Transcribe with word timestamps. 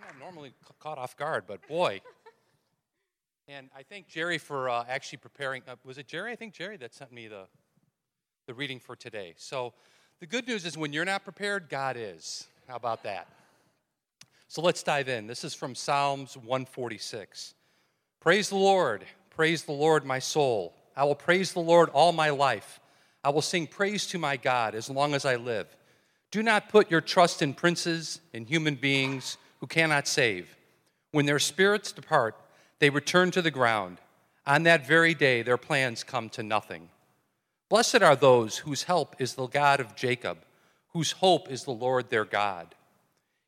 I'm 0.00 0.06
not 0.06 0.18
normally 0.18 0.52
ca- 0.64 0.74
caught 0.78 0.98
off 0.98 1.16
guard, 1.16 1.44
but 1.46 1.66
boy. 1.68 2.00
And 3.48 3.68
I 3.76 3.82
thank 3.82 4.06
Jerry 4.06 4.38
for 4.38 4.68
uh, 4.68 4.84
actually 4.88 5.18
preparing. 5.18 5.62
Uh, 5.66 5.74
was 5.84 5.98
it 5.98 6.06
Jerry? 6.06 6.30
I 6.30 6.36
think 6.36 6.54
Jerry 6.54 6.76
that 6.76 6.94
sent 6.94 7.10
me 7.10 7.26
the, 7.26 7.46
the 8.46 8.54
reading 8.54 8.78
for 8.78 8.94
today. 8.94 9.34
So 9.38 9.72
the 10.20 10.26
good 10.26 10.46
news 10.46 10.64
is 10.64 10.78
when 10.78 10.92
you're 10.92 11.04
not 11.04 11.24
prepared, 11.24 11.68
God 11.68 11.96
is. 11.98 12.46
How 12.68 12.76
about 12.76 13.02
that? 13.02 13.26
So 14.46 14.62
let's 14.62 14.84
dive 14.84 15.08
in. 15.08 15.26
This 15.26 15.42
is 15.42 15.52
from 15.52 15.74
Psalms 15.74 16.36
146. 16.36 17.54
Praise 18.20 18.50
the 18.50 18.54
Lord. 18.54 19.04
Praise 19.30 19.64
the 19.64 19.72
Lord, 19.72 20.04
my 20.04 20.20
soul. 20.20 20.72
I 20.94 21.02
will 21.02 21.16
praise 21.16 21.52
the 21.52 21.58
Lord 21.58 21.88
all 21.88 22.12
my 22.12 22.30
life. 22.30 22.78
I 23.24 23.30
will 23.30 23.42
sing 23.42 23.66
praise 23.66 24.06
to 24.08 24.18
my 24.18 24.36
God 24.36 24.76
as 24.76 24.88
long 24.88 25.12
as 25.12 25.24
I 25.24 25.34
live. 25.34 25.66
Do 26.30 26.44
not 26.44 26.68
put 26.68 26.88
your 26.88 27.00
trust 27.00 27.42
in 27.42 27.52
princes 27.52 28.20
and 28.32 28.46
human 28.46 28.76
beings 28.76 29.38
who 29.60 29.66
cannot 29.66 30.08
save. 30.08 30.56
When 31.12 31.26
their 31.26 31.38
spirits 31.38 31.92
depart, 31.92 32.36
they 32.78 32.90
return 32.90 33.30
to 33.32 33.42
the 33.42 33.50
ground. 33.50 33.98
On 34.46 34.62
that 34.64 34.86
very 34.86 35.14
day, 35.14 35.42
their 35.42 35.58
plans 35.58 36.02
come 36.02 36.28
to 36.30 36.42
nothing. 36.42 36.88
Blessed 37.68 38.02
are 38.02 38.16
those 38.16 38.58
whose 38.58 38.84
help 38.84 39.16
is 39.18 39.34
the 39.34 39.46
God 39.46 39.80
of 39.80 39.94
Jacob, 39.94 40.38
whose 40.88 41.12
hope 41.12 41.50
is 41.50 41.64
the 41.64 41.70
Lord 41.70 42.10
their 42.10 42.24
God. 42.24 42.74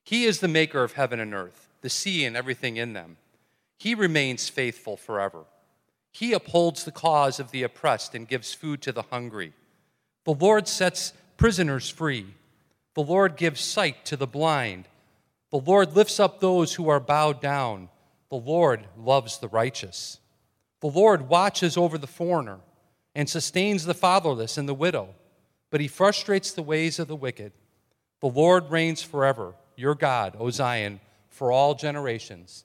He 0.04 0.24
is 0.24 0.40
the 0.40 0.48
maker 0.48 0.84
of 0.84 0.92
heaven 0.92 1.18
and 1.18 1.34
earth, 1.34 1.68
the 1.80 1.90
sea 1.90 2.24
and 2.24 2.36
everything 2.36 2.76
in 2.76 2.92
them. 2.92 3.16
He 3.78 3.94
remains 3.94 4.48
faithful 4.48 4.96
forever. 4.96 5.44
He 6.12 6.34
upholds 6.34 6.84
the 6.84 6.92
cause 6.92 7.40
of 7.40 7.50
the 7.50 7.62
oppressed 7.62 8.14
and 8.14 8.28
gives 8.28 8.52
food 8.52 8.82
to 8.82 8.92
the 8.92 9.02
hungry. 9.02 9.54
The 10.24 10.34
Lord 10.34 10.68
sets 10.68 11.14
prisoners 11.36 11.88
free. 11.88 12.26
The 12.94 13.02
Lord 13.02 13.36
gives 13.36 13.60
sight 13.60 14.04
to 14.04 14.16
the 14.16 14.26
blind. 14.26 14.86
The 15.52 15.59
Lord 15.59 15.95
lifts 15.95 16.19
up 16.19 16.41
those 16.41 16.74
who 16.74 16.89
are 16.89 16.98
bowed 16.98 17.41
down. 17.41 17.91
The 18.31 18.36
Lord 18.36 18.86
loves 18.97 19.39
the 19.39 19.48
righteous. 19.48 20.19
The 20.81 20.89
Lord 20.89 21.28
watches 21.28 21.77
over 21.77 21.98
the 21.98 22.06
foreigner 22.06 22.59
and 23.14 23.28
sustains 23.28 23.84
the 23.84 23.94
fatherless 23.94 24.56
and 24.56 24.67
the 24.67 24.75
widow, 24.75 25.14
but 25.70 25.83
he 25.83 25.89
frustrates 25.89 26.53
the 26.53 26.62
ways 26.62 26.98
of 26.98 27.06
the 27.06 27.14
wicked. 27.14 27.53
The 28.20 28.28
Lord 28.28 28.70
reigns 28.70 29.03
forever 29.03 29.55
your 29.77 29.94
God, 29.94 30.36
O 30.39 30.48
Zion, 30.48 31.00
for 31.28 31.53
all 31.53 31.75
generations. 31.75 32.64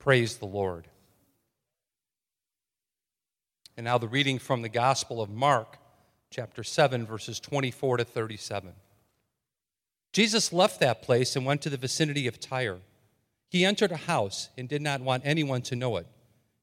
Praise 0.00 0.36
the 0.36 0.46
Lord. 0.46 0.88
And 3.76 3.84
now 3.84 3.98
the 3.98 4.08
reading 4.08 4.40
from 4.40 4.62
the 4.62 4.68
Gospel 4.68 5.22
of 5.22 5.30
Mark, 5.30 5.78
chapter 6.30 6.64
7, 6.64 7.06
verses 7.06 7.38
24 7.38 7.98
to 7.98 8.04
37. 8.04 8.72
Jesus 10.14 10.52
left 10.52 10.78
that 10.78 11.02
place 11.02 11.34
and 11.34 11.44
went 11.44 11.60
to 11.62 11.70
the 11.70 11.76
vicinity 11.76 12.28
of 12.28 12.38
Tyre. 12.38 12.78
He 13.50 13.64
entered 13.64 13.90
a 13.90 13.96
house 13.96 14.48
and 14.56 14.68
did 14.68 14.80
not 14.80 15.00
want 15.00 15.26
anyone 15.26 15.60
to 15.62 15.76
know 15.76 15.96
it, 15.96 16.06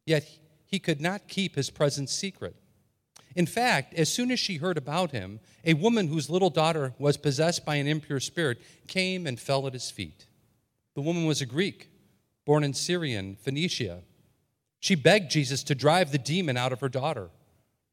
yet 0.05 0.25
he 0.65 0.79
could 0.79 1.01
not 1.01 1.27
keep 1.27 1.55
his 1.55 1.69
presence 1.69 2.13
secret. 2.13 2.55
In 3.35 3.45
fact, 3.45 3.93
as 3.93 4.07
soon 4.07 4.31
as 4.31 4.39
she 4.39 4.55
heard 4.55 4.77
about 4.77 5.11
him, 5.11 5.41
a 5.65 5.73
woman 5.73 6.07
whose 6.07 6.29
little 6.29 6.49
daughter 6.49 6.93
was 6.97 7.17
possessed 7.17 7.65
by 7.65 7.75
an 7.75 7.87
impure 7.87 8.21
spirit 8.21 8.61
came 8.87 9.27
and 9.27 9.37
fell 9.37 9.67
at 9.67 9.73
his 9.73 9.91
feet. 9.91 10.27
The 10.95 11.01
woman 11.01 11.25
was 11.25 11.41
a 11.41 11.45
Greek, 11.45 11.89
born 12.45 12.63
in 12.63 12.73
Syrian, 12.73 13.35
Phoenicia. 13.35 13.99
She 14.79 14.95
begged 14.95 15.29
Jesus 15.29 15.61
to 15.63 15.75
drive 15.75 16.13
the 16.13 16.17
demon 16.17 16.55
out 16.55 16.71
of 16.71 16.79
her 16.79 16.89
daughter. 16.89 17.29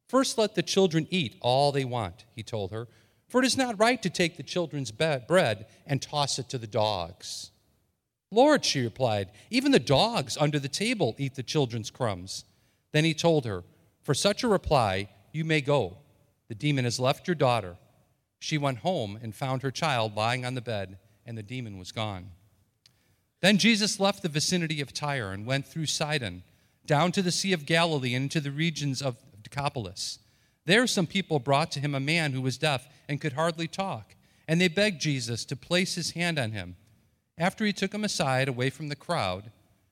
First, 0.07 0.37
let 0.37 0.55
the 0.55 0.63
children 0.63 1.05
eat 1.09 1.35
all 1.41 1.73
they 1.73 1.85
want, 1.85 2.23
he 2.33 2.43
told 2.43 2.71
her, 2.71 2.87
for 3.29 3.41
it 3.41 3.45
is 3.45 3.55
not 3.55 3.79
right 3.79 4.01
to 4.01 4.09
take 4.09 4.35
the 4.35 4.43
children's 4.43 4.91
bread 4.91 5.67
and 5.85 6.01
toss 6.01 6.39
it 6.39 6.49
to 6.49 6.57
the 6.57 6.67
dogs. 6.67 7.51
Lord, 8.31 8.65
she 8.65 8.83
replied, 8.83 9.29
even 9.49 9.71
the 9.71 9.79
dogs 9.79 10.37
under 10.37 10.59
the 10.59 10.67
table 10.67 11.15
eat 11.17 11.35
the 11.35 11.43
children's 11.43 11.89
crumbs. 11.89 12.43
Then 12.91 13.05
he 13.05 13.13
told 13.13 13.45
her, 13.45 13.63
For 14.03 14.13
such 14.13 14.43
a 14.43 14.47
reply, 14.47 15.09
you 15.31 15.45
may 15.45 15.61
go. 15.61 15.97
The 16.47 16.55
demon 16.55 16.85
has 16.85 16.99
left 16.99 17.27
your 17.27 17.35
daughter. 17.35 17.77
She 18.39 18.57
went 18.57 18.79
home 18.79 19.19
and 19.21 19.35
found 19.35 19.61
her 19.61 19.71
child 19.71 20.15
lying 20.15 20.45
on 20.45 20.55
the 20.55 20.61
bed, 20.61 20.97
and 21.25 21.37
the 21.37 21.43
demon 21.43 21.77
was 21.77 21.91
gone. 21.91 22.31
Then 23.41 23.57
Jesus 23.57 23.99
left 23.99 24.21
the 24.23 24.29
vicinity 24.29 24.81
of 24.81 24.93
Tyre 24.93 25.31
and 25.31 25.45
went 25.45 25.67
through 25.67 25.85
Sidon, 25.85 26.43
down 26.85 27.11
to 27.11 27.21
the 27.21 27.31
Sea 27.31 27.53
of 27.53 27.65
Galilee 27.65 28.15
and 28.15 28.23
into 28.23 28.41
the 28.41 28.51
regions 28.51 29.01
of 29.01 29.17
Decapolis. 29.43 30.19
There, 30.69 30.85
some 30.85 31.07
people 31.07 31.39
brought 31.39 31.71
to 31.71 31.79
him 31.79 31.95
a 31.95 31.99
man 31.99 32.31
who 32.31 32.41
was 32.41 32.59
deaf 32.59 32.87
and 33.07 33.19
could 33.19 33.33
hardly 33.33 33.67
talk, 33.67 34.15
and 34.47 34.61
they 34.61 34.67
begged 34.67 35.01
Jesus 35.01 35.43
to 35.45 35.55
place 35.55 35.95
his 35.95 36.11
hand 36.11 36.37
on 36.37 36.51
him. 36.51 36.75
After 37.37 37.65
he 37.65 37.73
took 37.73 37.93
him 37.93 38.03
aside, 38.03 38.47
away 38.47 38.69
from 38.69 38.89
the 38.89 38.95
crowd, 38.95 39.51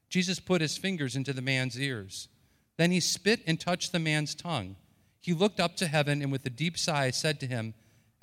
Jesus 0.09 0.39
put 0.39 0.61
his 0.61 0.77
fingers 0.77 1.15
into 1.15 1.33
the 1.33 1.41
man's 1.41 1.79
ears. 1.79 2.27
Then 2.77 2.91
he 2.91 2.99
spit 2.99 3.41
and 3.47 3.59
touched 3.59 3.91
the 3.91 3.99
man's 3.99 4.35
tongue 4.35 4.75
he 5.27 5.33
looked 5.33 5.59
up 5.59 5.75
to 5.75 5.87
heaven 5.87 6.21
and 6.21 6.31
with 6.31 6.45
a 6.45 6.49
deep 6.49 6.77
sigh 6.77 7.11
said 7.11 7.37
to 7.41 7.47
him, 7.47 7.73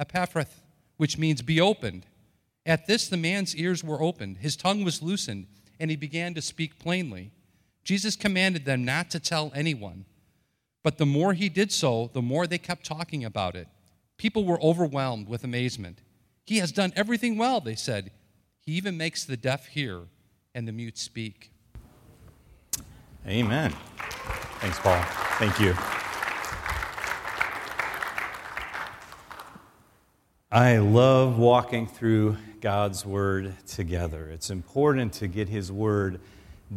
Ephphatha, 0.01 0.47
which 0.97 1.19
means 1.19 1.43
be 1.43 1.61
opened. 1.61 2.07
At 2.65 2.87
this, 2.87 3.09
the 3.09 3.19
man's 3.19 3.55
ears 3.55 3.85
were 3.85 4.01
opened, 4.01 4.39
his 4.39 4.57
tongue 4.57 4.85
was 4.85 5.03
loosened, 5.03 5.47
and 5.79 5.91
he 5.91 5.99
began 5.99 6.33
to 6.33 6.41
speak 6.41 6.79
plainly. 6.79 7.31
Jesus 7.85 8.17
commanded 8.17 8.65
them 8.65 8.87
not 8.87 9.11
to 9.11 9.21
tell 9.21 9.53
anyone. 9.55 10.07
But 10.85 10.99
the 10.99 11.07
more 11.07 11.33
he 11.33 11.49
did 11.49 11.73
so, 11.73 12.11
the 12.13 12.23
more 12.23 12.47
they 12.47 12.59
kept 12.59 12.85
talking 12.85 13.25
about 13.25 13.57
it. 13.57 13.67
People 14.19 14.45
were 14.45 14.61
overwhelmed 14.63 15.29
with 15.29 15.43
amazement. 15.43 16.03
He 16.45 16.59
has 16.59 16.71
done 16.71 16.93
everything 16.95 17.39
well, 17.39 17.61
they 17.61 17.75
said. 17.75 18.13
He 18.61 18.73
even 18.73 18.97
makes 18.97 19.25
the 19.25 19.37
deaf 19.37 19.67
hear 19.69 20.03
and 20.55 20.69
the 20.69 20.73
mute 20.73 20.99
speak. 20.99 21.51
Amen. 23.27 23.73
Thanks, 24.61 24.79
Paul. 24.79 25.03
Thank 25.39 25.59
you. 25.59 25.75
I 30.53 30.77
love 30.77 31.39
walking 31.39 31.87
through 31.87 32.37
God's 32.61 33.07
Word 33.07 33.55
together. 33.67 34.29
It's 34.29 34.51
important 34.51 35.15
to 35.15 35.29
get 35.29 35.49
His 35.49 35.73
Word 35.73 36.21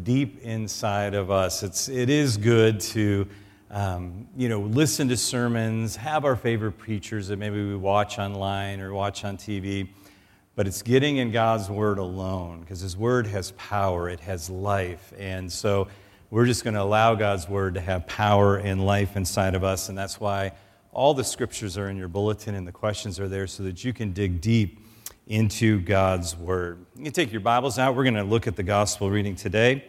deep 0.04 0.42
inside 0.44 1.14
of 1.14 1.30
us. 1.30 1.62
It's, 1.62 1.90
it 1.90 2.10
is 2.10 2.38
good 2.38 2.80
to, 2.80 3.28
um, 3.70 4.28
you 4.38 4.48
know, 4.48 4.62
listen 4.62 5.10
to 5.10 5.18
sermons, 5.18 5.98
have 5.98 6.24
our 6.24 6.38
favorite 6.38 6.74
preachers 6.74 7.28
that 7.28 7.38
maybe 7.38 7.68
we 7.68 7.76
watch 7.76 8.18
online 8.18 8.80
or 8.80 8.94
watch 8.94 9.26
on 9.26 9.38
TV, 9.38 9.90
but 10.56 10.68
it's 10.68 10.82
getting 10.82 11.18
in 11.18 11.32
God's 11.32 11.70
Word 11.70 11.98
alone 11.98 12.62
because 12.62 12.80
His 12.80 12.96
Word 12.96 13.28
has 13.28 13.52
power, 13.52 14.10
it 14.10 14.22
has 14.22 14.50
life. 14.50 15.12
And 15.18 15.52
so 15.52 15.90
we're 16.30 16.46
just 16.46 16.64
going 16.64 16.76
to 16.76 16.82
allow 16.82 17.16
God's 17.16 17.50
Word 17.50 17.74
to 17.74 17.82
have 17.82 18.08
power 18.08 18.56
and 18.56 18.86
life 18.86 19.18
inside 19.18 19.54
of 19.54 19.66
us, 19.66 19.90
and 19.90 19.98
that's 19.98 20.20
why 20.20 20.54
all 20.94 21.14
the 21.14 21.24
scriptures 21.24 21.78
are 21.78 21.90
in 21.90 21.98
your 21.98 22.08
bulletin, 22.08 22.56
and 22.56 22.66
the 22.66 22.72
questions 22.72 23.20
are 23.20 23.28
there 23.28 23.48
so 23.48 23.64
that 23.64 23.84
you 23.84 23.92
can 23.92 24.14
dig 24.14 24.40
deep 24.40 24.80
into 25.28 25.82
God's 25.82 26.38
Word. 26.38 26.86
You 26.96 27.04
can 27.04 27.14
take 27.14 27.34
your 27.34 27.42
Bibles 27.42 27.78
out. 27.78 27.96
We're 27.96 28.04
going 28.04 28.14
to 28.16 28.24
look 28.24 28.48
at 28.48 28.56
the 28.56 28.64
gospel 28.64 29.10
reading 29.10 29.36
today. 29.36 29.84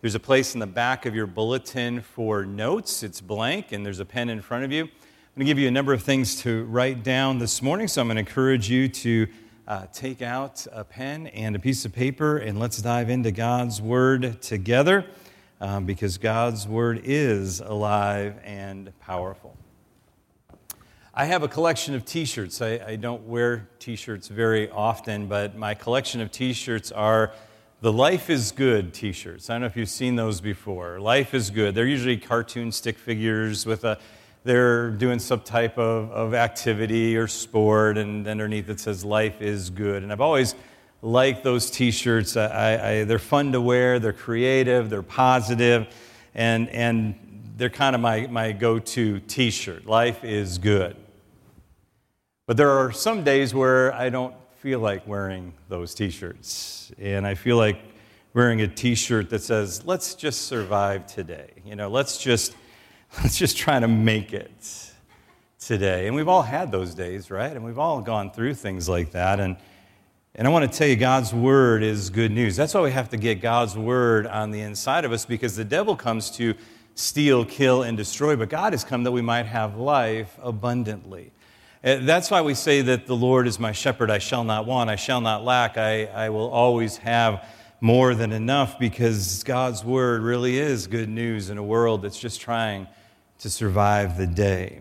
There's 0.00 0.14
a 0.14 0.20
place 0.20 0.54
in 0.54 0.60
the 0.60 0.66
back 0.68 1.06
of 1.06 1.16
your 1.16 1.26
bulletin 1.26 2.02
for 2.02 2.46
notes. 2.46 3.02
It's 3.02 3.20
blank, 3.20 3.72
and 3.72 3.84
there's 3.84 3.98
a 3.98 4.04
pen 4.04 4.28
in 4.28 4.40
front 4.40 4.62
of 4.62 4.70
you. 4.70 4.84
I'm 4.84 4.90
going 5.34 5.40
to 5.40 5.44
give 5.44 5.58
you 5.58 5.66
a 5.66 5.72
number 5.72 5.92
of 5.92 6.04
things 6.04 6.40
to 6.42 6.66
write 6.66 7.02
down 7.02 7.40
this 7.40 7.60
morning, 7.62 7.88
so 7.88 8.00
I'm 8.00 8.06
going 8.06 8.14
to 8.14 8.20
encourage 8.20 8.70
you 8.70 8.86
to 8.86 9.26
uh, 9.66 9.86
take 9.92 10.22
out 10.22 10.64
a 10.70 10.84
pen 10.84 11.26
and 11.26 11.56
a 11.56 11.58
piece 11.58 11.84
of 11.84 11.92
paper, 11.92 12.36
and 12.36 12.60
let's 12.60 12.80
dive 12.80 13.10
into 13.10 13.32
God's 13.32 13.82
Word 13.82 14.40
together 14.40 15.04
um, 15.60 15.84
because 15.84 16.16
God's 16.16 16.68
Word 16.68 17.00
is 17.02 17.58
alive 17.58 18.36
and 18.44 18.96
powerful. 19.00 19.56
I 21.12 21.24
have 21.24 21.42
a 21.42 21.48
collection 21.48 21.96
of 21.96 22.04
t 22.04 22.24
shirts. 22.24 22.62
I, 22.62 22.80
I, 22.86 22.94
don't 22.94 23.26
wear 23.26 23.68
t 23.80 23.96
shirts 23.96 24.28
very 24.28 24.70
often, 24.70 25.26
but 25.26 25.56
my 25.56 25.74
collection 25.74 26.20
of 26.20 26.30
t 26.30 26.52
shirts 26.52 26.92
are 26.92 27.32
the 27.80 27.92
Life 27.92 28.28
is 28.28 28.50
Good 28.50 28.92
t 28.92 29.12
shirts. 29.12 29.48
I 29.48 29.54
don't 29.54 29.60
know 29.60 29.66
if 29.66 29.76
you've 29.76 29.88
seen 29.88 30.16
those 30.16 30.40
before. 30.40 30.98
Life 30.98 31.32
is 31.32 31.50
Good. 31.50 31.74
They're 31.74 31.86
usually 31.86 32.16
cartoon 32.16 32.72
stick 32.72 32.98
figures 32.98 33.66
with 33.66 33.84
a, 33.84 33.98
they're 34.42 34.90
doing 34.90 35.20
some 35.20 35.40
type 35.40 35.78
of, 35.78 36.10
of 36.10 36.34
activity 36.34 37.16
or 37.16 37.28
sport, 37.28 37.96
and 37.96 38.26
underneath 38.26 38.68
it 38.68 38.80
says 38.80 39.04
Life 39.04 39.40
is 39.40 39.70
Good. 39.70 40.02
And 40.02 40.10
I've 40.10 40.20
always 40.20 40.56
liked 41.02 41.44
those 41.44 41.70
t 41.70 41.92
shirts. 41.92 42.32
They're 42.32 43.18
fun 43.18 43.52
to 43.52 43.60
wear, 43.60 44.00
they're 44.00 44.12
creative, 44.12 44.90
they're 44.90 45.02
positive, 45.02 45.86
and, 46.34 46.68
and 46.70 47.52
they're 47.56 47.70
kind 47.70 47.94
of 47.94 48.00
my, 48.00 48.26
my 48.26 48.50
go 48.50 48.80
to 48.80 49.20
t 49.20 49.50
shirt. 49.50 49.86
Life 49.86 50.24
is 50.24 50.58
good. 50.58 50.96
But 52.46 52.56
there 52.56 52.70
are 52.70 52.90
some 52.90 53.22
days 53.22 53.54
where 53.54 53.92
I 53.94 54.08
don't 54.08 54.34
feel 54.58 54.80
like 54.80 55.06
wearing 55.06 55.52
those 55.68 55.94
t 55.94 56.10
shirts. 56.10 56.90
And 56.98 57.24
I 57.24 57.34
feel 57.36 57.56
like 57.56 57.80
wearing 58.34 58.60
a 58.60 58.66
t 58.66 58.96
shirt 58.96 59.30
that 59.30 59.42
says, 59.42 59.84
let's 59.86 60.16
just 60.16 60.42
survive 60.42 61.06
today. 61.06 61.50
You 61.64 61.76
know, 61.76 61.88
let's 61.88 62.18
just, 62.18 62.56
let's 63.22 63.38
just 63.38 63.56
try 63.56 63.78
to 63.78 63.86
make 63.86 64.32
it 64.32 64.92
today. 65.60 66.08
And 66.08 66.16
we've 66.16 66.26
all 66.26 66.42
had 66.42 66.72
those 66.72 66.92
days, 66.92 67.30
right? 67.30 67.52
And 67.52 67.64
we've 67.64 67.78
all 67.78 68.00
gone 68.00 68.32
through 68.32 68.54
things 68.54 68.88
like 68.88 69.12
that. 69.12 69.38
And, 69.38 69.56
And 70.34 70.46
I 70.46 70.50
want 70.50 70.70
to 70.70 70.76
tell 70.76 70.88
you, 70.88 70.96
God's 70.96 71.32
word 71.32 71.84
is 71.84 72.10
good 72.10 72.32
news. 72.32 72.56
That's 72.56 72.74
why 72.74 72.80
we 72.80 72.90
have 72.90 73.10
to 73.10 73.16
get 73.16 73.40
God's 73.40 73.76
word 73.76 74.26
on 74.26 74.50
the 74.50 74.60
inside 74.60 75.04
of 75.04 75.12
us 75.12 75.24
because 75.24 75.54
the 75.54 75.64
devil 75.64 75.94
comes 75.94 76.30
to 76.32 76.54
steal, 76.96 77.44
kill, 77.44 77.84
and 77.84 77.96
destroy, 77.96 78.34
but 78.34 78.48
God 78.48 78.72
has 78.72 78.82
come 78.82 79.04
that 79.04 79.12
we 79.12 79.22
might 79.22 79.46
have 79.46 79.76
life 79.76 80.36
abundantly. 80.42 81.30
Uh, 81.82 81.98
that's 82.00 82.28
why 82.28 82.40
we 82.40 82.54
say 82.54 82.82
that 82.82 83.06
the 83.06 83.14
Lord 83.14 83.46
is 83.46 83.60
my 83.60 83.70
shepherd, 83.70 84.10
I 84.10 84.18
shall 84.18 84.42
not 84.42 84.66
want, 84.66 84.90
I 84.90 84.96
shall 84.96 85.20
not 85.20 85.44
lack, 85.44 85.78
I, 85.78 86.06
I 86.06 86.28
will 86.30 86.50
always 86.50 86.96
have 86.96 87.44
more 87.80 88.16
than 88.16 88.32
enough 88.32 88.80
because 88.80 89.44
God's 89.44 89.84
word 89.84 90.22
really 90.22 90.58
is 90.58 90.88
good 90.88 91.08
news 91.08 91.50
in 91.50 91.58
a 91.58 91.62
world 91.62 92.02
that's 92.02 92.18
just 92.18 92.40
trying 92.40 92.88
to 93.38 93.48
survive 93.48 94.18
the 94.18 94.26
day. 94.26 94.80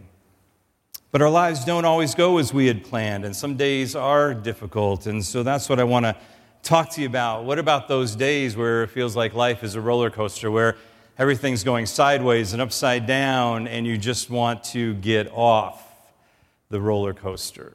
But 1.11 1.21
our 1.21 1.29
lives 1.29 1.63
don't 1.63 1.85
always 1.85 2.15
go 2.15 2.39
as 2.39 2.51
we 2.51 2.65
had 2.65 2.83
planned, 2.83 3.25
and 3.25 3.35
some 3.35 3.55
days 3.55 3.95
are 3.95 4.33
difficult. 4.33 5.05
And 5.05 5.23
so 5.23 5.43
that's 5.43 5.69
what 5.69 5.79
I 5.79 5.83
want 5.83 6.05
to 6.05 6.15
talk 6.63 6.89
to 6.93 7.01
you 7.01 7.07
about. 7.07 7.45
What 7.45 7.59
about 7.59 7.87
those 7.87 8.15
days 8.15 8.57
where 8.57 8.81
it 8.81 8.89
feels 8.89 9.15
like 9.15 9.35
life 9.35 9.63
is 9.63 9.75
a 9.75 9.81
roller 9.81 10.09
coaster, 10.09 10.49
where 10.49 10.75
everything's 11.19 11.63
going 11.63 11.85
sideways 11.85 12.53
and 12.53 12.61
upside 12.61 13.05
down, 13.05 13.67
and 13.67 13.85
you 13.85 13.99
just 13.99 14.31
want 14.31 14.63
to 14.65 14.95
get 14.95 15.31
off 15.31 15.86
the 16.69 16.81
roller 16.81 17.13
coaster? 17.13 17.73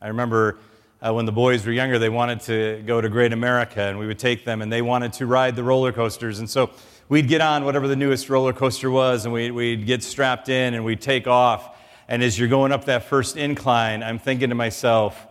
I 0.00 0.08
remember 0.08 0.58
uh, 1.00 1.12
when 1.12 1.26
the 1.26 1.32
boys 1.32 1.66
were 1.66 1.72
younger, 1.72 1.98
they 1.98 2.08
wanted 2.08 2.40
to 2.40 2.82
go 2.86 3.00
to 3.00 3.08
Great 3.08 3.32
America, 3.32 3.82
and 3.82 3.98
we 3.98 4.06
would 4.06 4.18
take 4.18 4.44
them, 4.44 4.62
and 4.62 4.72
they 4.72 4.82
wanted 4.82 5.12
to 5.14 5.26
ride 5.26 5.56
the 5.56 5.62
roller 5.62 5.92
coasters. 5.92 6.38
And 6.38 6.48
so 6.48 6.70
we'd 7.08 7.28
get 7.28 7.40
on 7.40 7.64
whatever 7.64 7.86
the 7.86 7.96
newest 7.96 8.28
roller 8.30 8.52
coaster 8.52 8.90
was, 8.90 9.24
and 9.24 9.32
we'd, 9.32 9.52
we'd 9.52 9.86
get 9.86 10.02
strapped 10.02 10.48
in, 10.48 10.74
and 10.74 10.84
we'd 10.84 11.00
take 11.00 11.26
off. 11.26 11.76
And 12.08 12.22
as 12.22 12.38
you're 12.38 12.48
going 12.48 12.72
up 12.72 12.86
that 12.86 13.04
first 13.04 13.36
incline, 13.36 14.02
I'm 14.02 14.18
thinking 14.18 14.48
to 14.50 14.54
myself, 14.54 15.26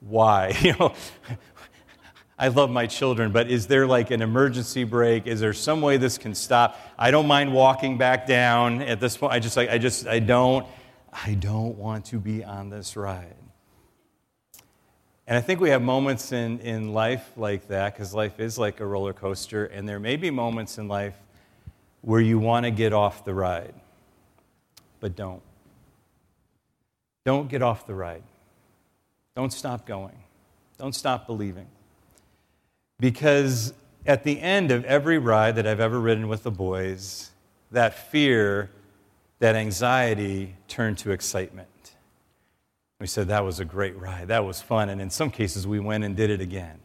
why? 0.00 0.56
You 0.60 0.74
know, 0.78 0.94
I 2.38 2.48
love 2.48 2.70
my 2.70 2.86
children, 2.86 3.32
but 3.32 3.50
is 3.50 3.66
there 3.66 3.86
like 3.86 4.10
an 4.10 4.20
emergency 4.20 4.84
brake? 4.84 5.26
Is 5.26 5.40
there 5.40 5.54
some 5.54 5.80
way 5.80 5.96
this 5.96 6.18
can 6.18 6.34
stop? 6.34 6.78
I 6.98 7.10
don't 7.10 7.26
mind 7.26 7.52
walking 7.52 7.96
back 7.96 8.26
down 8.26 8.82
at 8.82 9.00
this 9.00 9.16
point. 9.16 9.32
I 9.32 9.38
just 9.38 9.56
like 9.56 9.70
I 9.70 9.78
just 9.78 10.06
I 10.06 10.18
don't 10.18 10.66
I 11.24 11.34
don't 11.34 11.78
want 11.78 12.04
to 12.06 12.18
be 12.18 12.44
on 12.44 12.68
this 12.68 12.96
ride. 12.96 13.34
And 15.26 15.36
I 15.36 15.40
think 15.40 15.60
we 15.60 15.70
have 15.70 15.82
moments 15.82 16.30
in, 16.30 16.60
in 16.60 16.92
life 16.92 17.32
like 17.36 17.68
that, 17.68 17.94
because 17.94 18.14
life 18.14 18.38
is 18.38 18.58
like 18.58 18.80
a 18.80 18.86
roller 18.86 19.12
coaster, 19.12 19.64
and 19.66 19.88
there 19.88 19.98
may 19.98 20.16
be 20.16 20.30
moments 20.30 20.78
in 20.78 20.88
life 20.88 21.16
where 22.02 22.20
you 22.20 22.38
want 22.38 22.64
to 22.64 22.70
get 22.70 22.92
off 22.92 23.24
the 23.24 23.34
ride, 23.34 23.74
but 25.00 25.16
don't. 25.16 25.42
Don't 27.24 27.48
get 27.48 27.62
off 27.62 27.86
the 27.86 27.94
ride. 27.94 28.22
Don't 29.34 29.52
stop 29.52 29.84
going. 29.84 30.16
Don't 30.78 30.94
stop 30.94 31.26
believing. 31.26 31.66
Because 33.00 33.72
at 34.06 34.22
the 34.22 34.40
end 34.40 34.70
of 34.70 34.84
every 34.84 35.18
ride 35.18 35.56
that 35.56 35.66
I've 35.66 35.80
ever 35.80 35.98
ridden 35.98 36.28
with 36.28 36.44
the 36.44 36.52
boys, 36.52 37.30
that 37.72 38.10
fear, 38.10 38.70
that 39.38 39.54
anxiety 39.54 40.56
turned 40.68 40.98
to 40.98 41.10
excitement. 41.10 41.68
We 43.00 43.06
said 43.06 43.28
that 43.28 43.44
was 43.44 43.60
a 43.60 43.64
great 43.64 43.98
ride. 43.98 44.28
That 44.28 44.44
was 44.44 44.62
fun. 44.62 44.88
And 44.88 45.00
in 45.00 45.10
some 45.10 45.30
cases, 45.30 45.66
we 45.66 45.78
went 45.78 46.04
and 46.04 46.16
did 46.16 46.30
it 46.30 46.40
again 46.40 46.80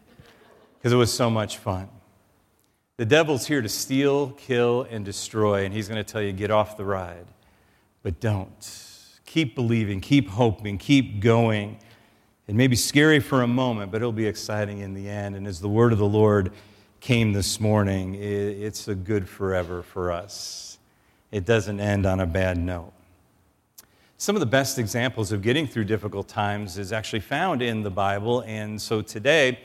because 0.76 0.92
it 0.92 0.96
was 0.96 1.12
so 1.12 1.30
much 1.30 1.56
fun. 1.56 1.88
The 2.98 3.06
devil's 3.06 3.46
here 3.46 3.62
to 3.62 3.68
steal, 3.68 4.32
kill, 4.32 4.86
and 4.90 5.04
destroy, 5.04 5.64
and 5.64 5.72
he's 5.72 5.88
going 5.88 6.02
to 6.02 6.12
tell 6.12 6.20
you, 6.20 6.32
get 6.32 6.50
off 6.50 6.76
the 6.76 6.84
ride. 6.84 7.26
But 8.02 8.20
don't. 8.20 8.78
Keep 9.24 9.54
believing, 9.54 10.00
keep 10.00 10.28
hoping, 10.28 10.76
keep 10.76 11.20
going. 11.20 11.78
It 12.46 12.54
may 12.54 12.66
be 12.66 12.76
scary 12.76 13.18
for 13.18 13.42
a 13.42 13.46
moment, 13.46 13.90
but 13.90 14.02
it'll 14.02 14.12
be 14.12 14.26
exciting 14.26 14.80
in 14.80 14.92
the 14.92 15.08
end. 15.08 15.36
And 15.36 15.46
as 15.46 15.60
the 15.60 15.70
word 15.70 15.92
of 15.92 15.98
the 15.98 16.04
Lord 16.04 16.52
came 17.00 17.32
this 17.32 17.58
morning, 17.58 18.14
it's 18.14 18.88
a 18.88 18.94
good 18.94 19.26
forever 19.26 19.82
for 19.82 20.12
us. 20.12 20.71
It 21.32 21.46
doesn't 21.46 21.80
end 21.80 22.04
on 22.04 22.20
a 22.20 22.26
bad 22.26 22.58
note. 22.58 22.92
Some 24.18 24.36
of 24.36 24.40
the 24.40 24.46
best 24.46 24.78
examples 24.78 25.32
of 25.32 25.40
getting 25.40 25.66
through 25.66 25.84
difficult 25.84 26.28
times 26.28 26.76
is 26.76 26.92
actually 26.92 27.20
found 27.20 27.62
in 27.62 27.82
the 27.82 27.90
Bible. 27.90 28.44
And 28.46 28.80
so 28.80 29.00
today, 29.00 29.58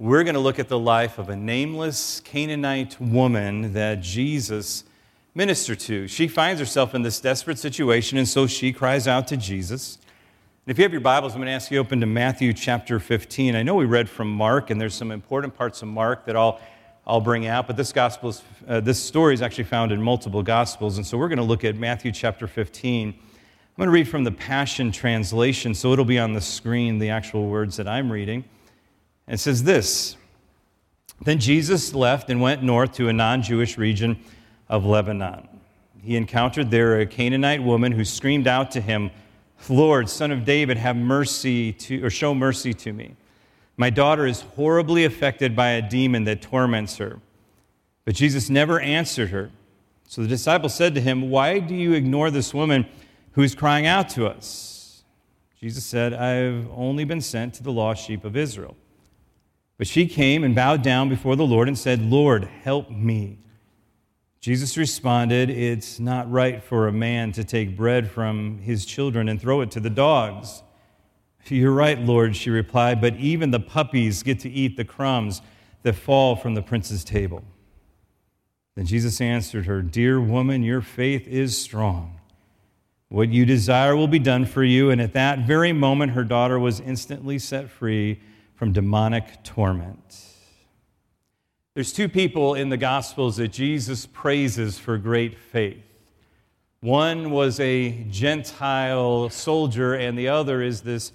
we're 0.00 0.24
going 0.24 0.34
to 0.34 0.40
look 0.40 0.58
at 0.58 0.68
the 0.68 0.78
life 0.78 1.18
of 1.18 1.28
a 1.28 1.36
nameless 1.36 2.18
Canaanite 2.18 3.00
woman 3.00 3.72
that 3.74 4.00
Jesus 4.00 4.82
ministered 5.36 5.78
to. 5.80 6.08
She 6.08 6.26
finds 6.26 6.58
herself 6.58 6.96
in 6.96 7.02
this 7.02 7.20
desperate 7.20 7.60
situation, 7.60 8.18
and 8.18 8.28
so 8.28 8.48
she 8.48 8.72
cries 8.72 9.06
out 9.06 9.28
to 9.28 9.36
Jesus. 9.36 9.98
And 10.66 10.72
if 10.72 10.78
you 10.78 10.82
have 10.82 10.92
your 10.92 11.00
Bibles, 11.00 11.32
I'm 11.32 11.38
going 11.38 11.46
to 11.46 11.52
ask 11.52 11.70
you 11.70 11.78
to 11.78 11.80
open 11.80 12.00
to 12.00 12.06
Matthew 12.06 12.52
chapter 12.52 12.98
15. 12.98 13.54
I 13.54 13.62
know 13.62 13.76
we 13.76 13.84
read 13.84 14.08
from 14.08 14.30
Mark, 14.32 14.70
and 14.70 14.80
there's 14.80 14.94
some 14.94 15.12
important 15.12 15.56
parts 15.56 15.80
of 15.80 15.88
Mark 15.88 16.26
that 16.26 16.34
I'll, 16.36 16.60
I'll 17.06 17.20
bring 17.20 17.46
out, 17.46 17.66
but 17.66 17.76
this, 17.76 17.92
gospel 17.92 18.30
is, 18.30 18.42
uh, 18.66 18.80
this 18.80 19.02
story 19.02 19.34
is 19.34 19.42
actually 19.42 19.64
found 19.64 19.92
in 19.92 20.00
multiple 20.00 20.42
Gospels, 20.42 20.96
and 20.96 21.06
so 21.06 21.18
we're 21.18 21.28
going 21.28 21.38
to 21.38 21.44
look 21.44 21.62
at 21.62 21.76
Matthew 21.76 22.10
chapter 22.12 22.46
15. 22.46 23.08
I'm 23.08 23.16
going 23.76 23.88
to 23.88 23.92
read 23.92 24.08
from 24.08 24.24
the 24.24 24.32
Passion 24.32 24.90
Translation, 24.90 25.74
so 25.74 25.92
it'll 25.92 26.06
be 26.06 26.18
on 26.18 26.32
the 26.32 26.40
screen, 26.40 26.98
the 26.98 27.10
actual 27.10 27.48
words 27.48 27.76
that 27.76 27.86
I'm 27.86 28.10
reading. 28.10 28.44
And 29.26 29.34
it 29.34 29.38
says 29.38 29.64
this 29.64 30.16
Then 31.24 31.38
Jesus 31.38 31.92
left 31.92 32.30
and 32.30 32.40
went 32.40 32.62
north 32.62 32.92
to 32.94 33.08
a 33.08 33.12
non 33.12 33.42
Jewish 33.42 33.76
region 33.76 34.18
of 34.70 34.86
Lebanon. 34.86 35.46
He 36.02 36.16
encountered 36.16 36.70
there 36.70 37.00
a 37.00 37.06
Canaanite 37.06 37.62
woman 37.62 37.92
who 37.92 38.04
screamed 38.04 38.46
out 38.46 38.70
to 38.72 38.80
him, 38.80 39.10
Lord, 39.68 40.08
son 40.08 40.30
of 40.30 40.46
David, 40.46 40.78
have 40.78 40.96
mercy 40.96 41.72
to, 41.72 42.02
or 42.04 42.08
show 42.08 42.34
mercy 42.34 42.72
to 42.74 42.92
me. 42.94 43.14
My 43.76 43.90
daughter 43.90 44.26
is 44.26 44.42
horribly 44.42 45.04
affected 45.04 45.56
by 45.56 45.70
a 45.70 45.82
demon 45.82 46.24
that 46.24 46.42
torments 46.42 46.96
her. 46.98 47.20
But 48.04 48.14
Jesus 48.14 48.48
never 48.48 48.80
answered 48.80 49.30
her. 49.30 49.50
So 50.06 50.22
the 50.22 50.28
disciples 50.28 50.74
said 50.74 50.94
to 50.94 51.00
him, 51.00 51.30
Why 51.30 51.58
do 51.58 51.74
you 51.74 51.92
ignore 51.92 52.30
this 52.30 52.54
woman 52.54 52.86
who 53.32 53.42
is 53.42 53.54
crying 53.54 53.86
out 53.86 54.08
to 54.10 54.26
us? 54.26 55.02
Jesus 55.58 55.84
said, 55.84 56.12
I've 56.12 56.68
only 56.76 57.04
been 57.04 57.22
sent 57.22 57.54
to 57.54 57.62
the 57.62 57.72
lost 57.72 58.04
sheep 58.04 58.24
of 58.24 58.36
Israel. 58.36 58.76
But 59.78 59.86
she 59.86 60.06
came 60.06 60.44
and 60.44 60.54
bowed 60.54 60.82
down 60.82 61.08
before 61.08 61.36
the 61.36 61.46
Lord 61.46 61.68
and 61.68 61.76
said, 61.76 62.00
Lord, 62.02 62.44
help 62.44 62.90
me. 62.90 63.38
Jesus 64.40 64.76
responded, 64.76 65.48
It's 65.48 65.98
not 65.98 66.30
right 66.30 66.62
for 66.62 66.86
a 66.86 66.92
man 66.92 67.32
to 67.32 67.44
take 67.44 67.78
bread 67.78 68.10
from 68.10 68.58
his 68.58 68.84
children 68.84 69.26
and 69.28 69.40
throw 69.40 69.62
it 69.62 69.70
to 69.70 69.80
the 69.80 69.88
dogs. 69.88 70.62
You're 71.48 71.72
right, 71.72 71.98
Lord, 71.98 72.36
she 72.36 72.50
replied, 72.50 73.00
but 73.00 73.16
even 73.16 73.50
the 73.50 73.60
puppies 73.60 74.22
get 74.22 74.40
to 74.40 74.50
eat 74.50 74.76
the 74.76 74.84
crumbs 74.84 75.42
that 75.82 75.94
fall 75.94 76.36
from 76.36 76.54
the 76.54 76.62
prince's 76.62 77.04
table. 77.04 77.44
Then 78.76 78.86
Jesus 78.86 79.20
answered 79.20 79.66
her, 79.66 79.82
Dear 79.82 80.20
woman, 80.20 80.62
your 80.62 80.80
faith 80.80 81.28
is 81.28 81.56
strong. 81.56 82.18
What 83.08 83.28
you 83.28 83.44
desire 83.44 83.94
will 83.94 84.08
be 84.08 84.18
done 84.18 84.44
for 84.46 84.64
you. 84.64 84.90
And 84.90 85.00
at 85.00 85.12
that 85.12 85.40
very 85.40 85.72
moment, 85.72 86.12
her 86.12 86.24
daughter 86.24 86.58
was 86.58 86.80
instantly 86.80 87.38
set 87.38 87.70
free 87.70 88.20
from 88.54 88.72
demonic 88.72 89.44
torment. 89.44 90.24
There's 91.74 91.92
two 91.92 92.08
people 92.08 92.54
in 92.54 92.70
the 92.70 92.76
Gospels 92.76 93.36
that 93.36 93.48
Jesus 93.48 94.06
praises 94.06 94.78
for 94.78 94.96
great 94.96 95.38
faith. 95.38 95.82
One 96.80 97.30
was 97.30 97.60
a 97.60 98.04
Gentile 98.10 99.28
soldier, 99.30 99.94
and 99.94 100.18
the 100.18 100.28
other 100.28 100.62
is 100.62 100.82
this 100.82 101.12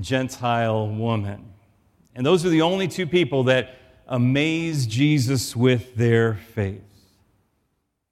Gentile 0.00 0.88
woman. 0.88 1.52
And 2.14 2.24
those 2.24 2.44
are 2.46 2.48
the 2.48 2.62
only 2.62 2.88
two 2.88 3.06
people 3.06 3.44
that 3.44 3.76
amaze 4.06 4.86
Jesus 4.86 5.54
with 5.54 5.94
their 5.96 6.34
faith. 6.34 6.82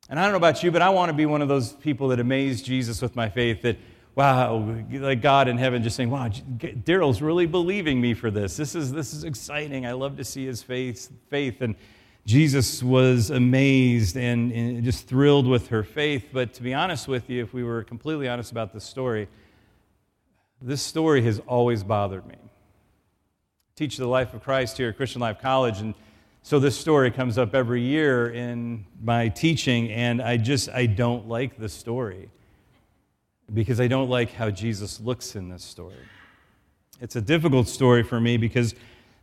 And 0.09 0.21
I 0.21 0.25
don't 0.25 0.33
know 0.33 0.39
about 0.39 0.63
you, 0.63 0.71
but 0.71 0.83
I 0.83 0.91
want 0.91 1.09
to 1.11 1.15
be 1.15 1.27
one 1.27 1.41
of 1.41 1.49
those 1.49 1.73
people 1.73 2.09
that 2.09 2.21
amaze 2.21 2.63
Jesus 2.63 3.01
with 3.01 3.17
my 3.17 3.31
faith 3.31 3.63
that, 3.63 3.79
wow, 4.15 4.77
like 4.91 5.23
God 5.23 5.49
in 5.49 5.57
heaven 5.57 5.83
just 5.83 5.97
saying, 5.97 6.11
wow, 6.11 6.29
Daryl's 6.29 7.23
really 7.23 7.47
believing 7.47 8.01
me 8.01 8.13
for 8.13 8.31
this. 8.31 8.57
This 8.57 8.75
is, 8.75 8.93
this 8.93 9.15
is 9.15 9.25
exciting. 9.25 9.87
I 9.87 9.93
love 9.93 10.19
to 10.19 10.25
see 10.25 10.45
his 10.45 10.63
faith. 10.63 11.11
faith. 11.31 11.63
And 11.63 11.75
Jesus 12.27 12.83
was 12.83 13.31
amazed 13.31 14.17
and, 14.17 14.53
and, 14.53 14.85
just 14.85 15.07
thrilled 15.07 15.47
with 15.47 15.69
her 15.69 15.83
faith. 15.83 16.29
But 16.33 16.53
to 16.55 16.63
be 16.63 16.75
honest 16.75 17.09
with 17.09 17.31
you, 17.31 17.43
if 17.43 17.55
we 17.55 17.65
were 17.65 17.83
completely 17.83 18.29
honest 18.29 18.53
about 18.53 18.73
this 18.73 18.85
story, 18.85 19.29
this 20.65 20.81
story 20.81 21.21
has 21.23 21.41
always 21.47 21.85
bothered 21.85 22.27
me. 22.27 22.37
I 22.37 23.73
teach 23.77 23.99
the 23.99 24.07
life 24.07 24.33
of 24.33 24.43
Christ 24.43 24.79
here 24.79 24.89
at 24.89 24.97
Christian 24.97 25.21
Life 25.21 25.39
College, 25.39 25.81
and 25.81 25.95
so 26.43 26.59
this 26.59 26.79
story 26.79 27.11
comes 27.11 27.37
up 27.37 27.55
every 27.55 27.83
year 27.83 28.31
in 28.31 28.87
my 29.03 29.29
teaching, 29.29 29.93
and 29.93 30.23
I 30.23 30.39
just 30.39 30.71
I 30.71 30.87
don't 30.87 31.29
like 31.29 31.59
the 31.59 31.69
story 31.69 32.31
because 33.53 33.79
I 33.79 33.89
don't 33.89 34.09
like 34.09 34.33
how 34.33 34.51
Jesus 34.51 35.01
looks 35.01 35.37
in 35.37 35.51
this 35.51 35.63
story. 35.63 36.09
It's 36.99 37.17
a 37.17 37.21
difficult 37.21 37.69
story 37.69 38.03
for 38.03 38.19
me 38.19 38.39
because 38.39 38.75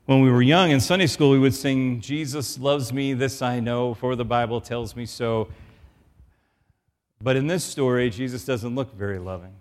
when 0.05 0.21
we 0.21 0.29
were 0.29 0.43
young 0.43 0.69
in 0.69 0.79
Sunday 0.79 1.07
school, 1.07 1.31
we 1.31 1.39
would 1.39 1.55
sing, 1.55 2.01
Jesus 2.01 2.59
loves 2.59 2.93
me, 2.93 3.13
this 3.13 3.41
I 3.41 3.59
know, 3.59 3.95
for 3.95 4.15
the 4.15 4.25
Bible 4.25 4.61
tells 4.61 4.95
me 4.95 5.07
so. 5.07 5.47
But 7.19 7.35
in 7.35 7.47
this 7.47 7.63
story, 7.63 8.11
Jesus 8.11 8.45
doesn't 8.45 8.75
look 8.75 8.95
very 8.95 9.17
loving. 9.17 9.55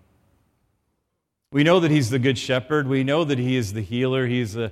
We 1.52 1.64
know 1.64 1.80
that 1.80 1.90
He's 1.90 2.10
the 2.10 2.20
Good 2.20 2.38
Shepherd. 2.38 2.86
We 2.86 3.02
know 3.02 3.24
that 3.24 3.36
He 3.36 3.56
is 3.56 3.72
the 3.72 3.80
healer. 3.80 4.28
He's, 4.28 4.54
a, 4.54 4.70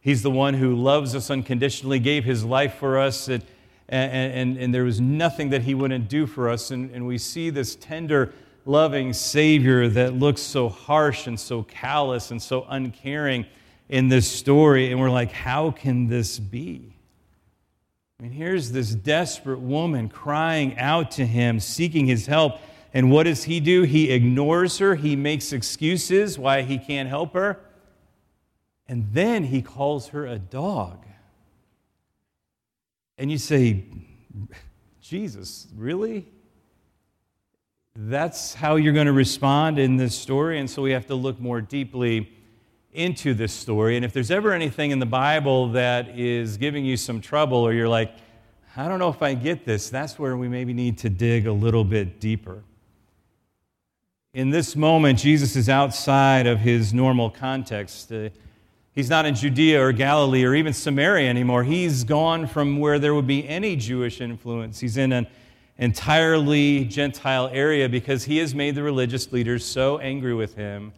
he's 0.00 0.22
the 0.22 0.30
one 0.30 0.54
who 0.54 0.76
loves 0.76 1.16
us 1.16 1.28
unconditionally, 1.28 1.98
gave 1.98 2.24
His 2.24 2.44
life 2.44 2.74
for 2.74 3.00
us, 3.00 3.26
and, 3.26 3.42
and, 3.88 4.56
and 4.56 4.72
there 4.72 4.84
was 4.84 5.00
nothing 5.00 5.50
that 5.50 5.62
He 5.62 5.74
wouldn't 5.74 6.08
do 6.08 6.28
for 6.28 6.48
us. 6.48 6.70
And, 6.70 6.92
and 6.92 7.04
we 7.04 7.18
see 7.18 7.50
this 7.50 7.74
tender, 7.74 8.32
loving 8.64 9.12
Savior 9.12 9.88
that 9.88 10.14
looks 10.14 10.40
so 10.40 10.68
harsh 10.68 11.26
and 11.26 11.40
so 11.40 11.64
callous 11.64 12.30
and 12.30 12.40
so 12.40 12.64
uncaring 12.68 13.44
in 13.88 14.06
this 14.06 14.30
story. 14.30 14.92
And 14.92 15.00
we're 15.00 15.10
like, 15.10 15.32
how 15.32 15.72
can 15.72 16.06
this 16.06 16.38
be? 16.38 16.94
I 18.20 18.22
mean, 18.22 18.30
here's 18.30 18.70
this 18.70 18.94
desperate 18.94 19.58
woman 19.58 20.08
crying 20.08 20.78
out 20.78 21.10
to 21.12 21.26
him, 21.26 21.58
seeking 21.58 22.06
his 22.06 22.26
help. 22.26 22.60
And 22.92 23.10
what 23.10 23.24
does 23.24 23.44
he 23.44 23.60
do? 23.60 23.82
He 23.82 24.10
ignores 24.10 24.78
her. 24.78 24.96
He 24.96 25.16
makes 25.16 25.52
excuses 25.52 26.38
why 26.38 26.62
he 26.62 26.78
can't 26.78 27.08
help 27.08 27.34
her. 27.34 27.60
And 28.88 29.08
then 29.12 29.44
he 29.44 29.62
calls 29.62 30.08
her 30.08 30.26
a 30.26 30.38
dog. 30.38 31.06
And 33.16 33.30
you 33.30 33.38
say, 33.38 33.84
Jesus, 35.00 35.68
really? 35.76 36.26
That's 37.94 38.54
how 38.54 38.76
you're 38.76 38.92
going 38.92 39.06
to 39.06 39.12
respond 39.12 39.78
in 39.78 39.96
this 39.96 40.14
story. 40.16 40.58
And 40.58 40.68
so 40.68 40.82
we 40.82 40.92
have 40.92 41.06
to 41.06 41.14
look 41.14 41.38
more 41.38 41.60
deeply 41.60 42.32
into 42.92 43.34
this 43.34 43.52
story. 43.52 43.94
And 43.94 44.04
if 44.04 44.12
there's 44.12 44.30
ever 44.30 44.52
anything 44.52 44.90
in 44.90 44.98
the 44.98 45.06
Bible 45.06 45.72
that 45.72 46.18
is 46.18 46.56
giving 46.56 46.84
you 46.84 46.96
some 46.96 47.20
trouble, 47.20 47.58
or 47.58 47.72
you're 47.72 47.88
like, 47.88 48.12
I 48.76 48.88
don't 48.88 48.98
know 48.98 49.10
if 49.10 49.22
I 49.22 49.34
get 49.34 49.64
this, 49.64 49.90
that's 49.90 50.18
where 50.18 50.36
we 50.36 50.48
maybe 50.48 50.72
need 50.72 50.98
to 50.98 51.10
dig 51.10 51.46
a 51.46 51.52
little 51.52 51.84
bit 51.84 52.20
deeper. 52.20 52.64
In 54.32 54.50
this 54.50 54.76
moment, 54.76 55.18
Jesus 55.18 55.56
is 55.56 55.68
outside 55.68 56.46
of 56.46 56.60
his 56.60 56.94
normal 56.94 57.30
context. 57.30 58.12
Uh, 58.12 58.28
he's 58.92 59.10
not 59.10 59.26
in 59.26 59.34
Judea 59.34 59.82
or 59.82 59.90
Galilee 59.90 60.44
or 60.44 60.54
even 60.54 60.72
Samaria 60.72 61.28
anymore. 61.28 61.64
He's 61.64 62.04
gone 62.04 62.46
from 62.46 62.78
where 62.78 63.00
there 63.00 63.12
would 63.12 63.26
be 63.26 63.48
any 63.48 63.74
Jewish 63.74 64.20
influence. 64.20 64.78
He's 64.78 64.96
in 64.96 65.10
an 65.10 65.26
entirely 65.78 66.84
Gentile 66.84 67.50
area 67.52 67.88
because 67.88 68.22
he 68.22 68.38
has 68.38 68.54
made 68.54 68.76
the 68.76 68.84
religious 68.84 69.32
leaders 69.32 69.64
so 69.64 69.98
angry 69.98 70.34
with 70.34 70.54
him 70.54 70.92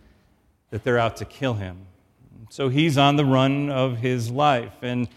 that 0.68 0.84
they're 0.84 0.98
out 0.98 1.16
to 1.16 1.24
kill 1.24 1.54
him. 1.54 1.86
So 2.50 2.68
he's 2.68 2.98
on 2.98 3.16
the 3.16 3.24
run 3.24 3.70
of 3.70 3.96
his 3.96 4.30
life. 4.30 4.74
And, 4.82 5.08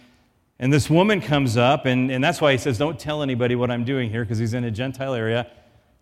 and 0.58 0.72
this 0.72 0.90
woman 0.90 1.20
comes 1.20 1.58
up, 1.58 1.86
and, 1.86 2.10
and 2.10 2.24
that's 2.24 2.40
why 2.40 2.54
he 2.54 2.58
says, 2.60 2.78
Don't 2.78 2.98
tell 2.98 3.22
anybody 3.22 3.58
what 3.58 3.70
I'm 3.70 3.84
doing 3.84 4.10
here, 4.10 4.24
because 4.24 4.38
he's 4.38 4.54
in 4.54 4.64
a 4.64 4.72
Gentile 4.72 5.16
area 5.16 5.52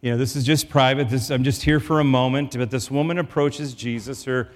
you 0.03 0.11
know, 0.11 0.17
this 0.17 0.35
is 0.35 0.43
just 0.43 0.67
private. 0.67 1.09
This, 1.09 1.31
I'm 1.31 1.45
just 1.45 1.63
here 1.63 1.79
for 1.79 2.01
a 2.01 2.03
moment. 2.03 2.57
But 2.57 2.69
this 2.69 2.91
woman 2.91 3.17
approaches 3.19 3.73
Jesus. 3.73 4.25
Her 4.25 4.49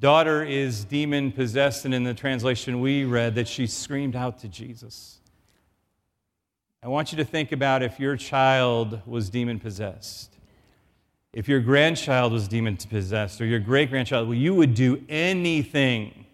daughter 0.00 0.42
is 0.42 0.86
demon 0.86 1.30
possessed, 1.30 1.84
and 1.84 1.92
in 1.92 2.04
the 2.04 2.14
translation 2.14 2.80
we 2.80 3.04
read 3.04 3.34
that 3.34 3.46
she 3.46 3.66
screamed 3.66 4.16
out 4.16 4.38
to 4.38 4.48
Jesus. 4.48 5.18
I 6.82 6.88
want 6.88 7.12
you 7.12 7.18
to 7.18 7.24
think 7.26 7.52
about 7.52 7.82
if 7.82 8.00
your 8.00 8.16
child 8.16 9.02
was 9.04 9.28
demon 9.28 9.60
possessed, 9.60 10.34
if 11.34 11.48
your 11.48 11.60
grandchild 11.60 12.32
was 12.32 12.48
demon 12.48 12.78
possessed, 12.78 13.42
or 13.42 13.44
your 13.44 13.60
great 13.60 13.90
grandchild, 13.90 14.26
well, 14.26 14.38
you 14.38 14.54
would 14.54 14.72
do 14.72 15.04
anything 15.10 16.24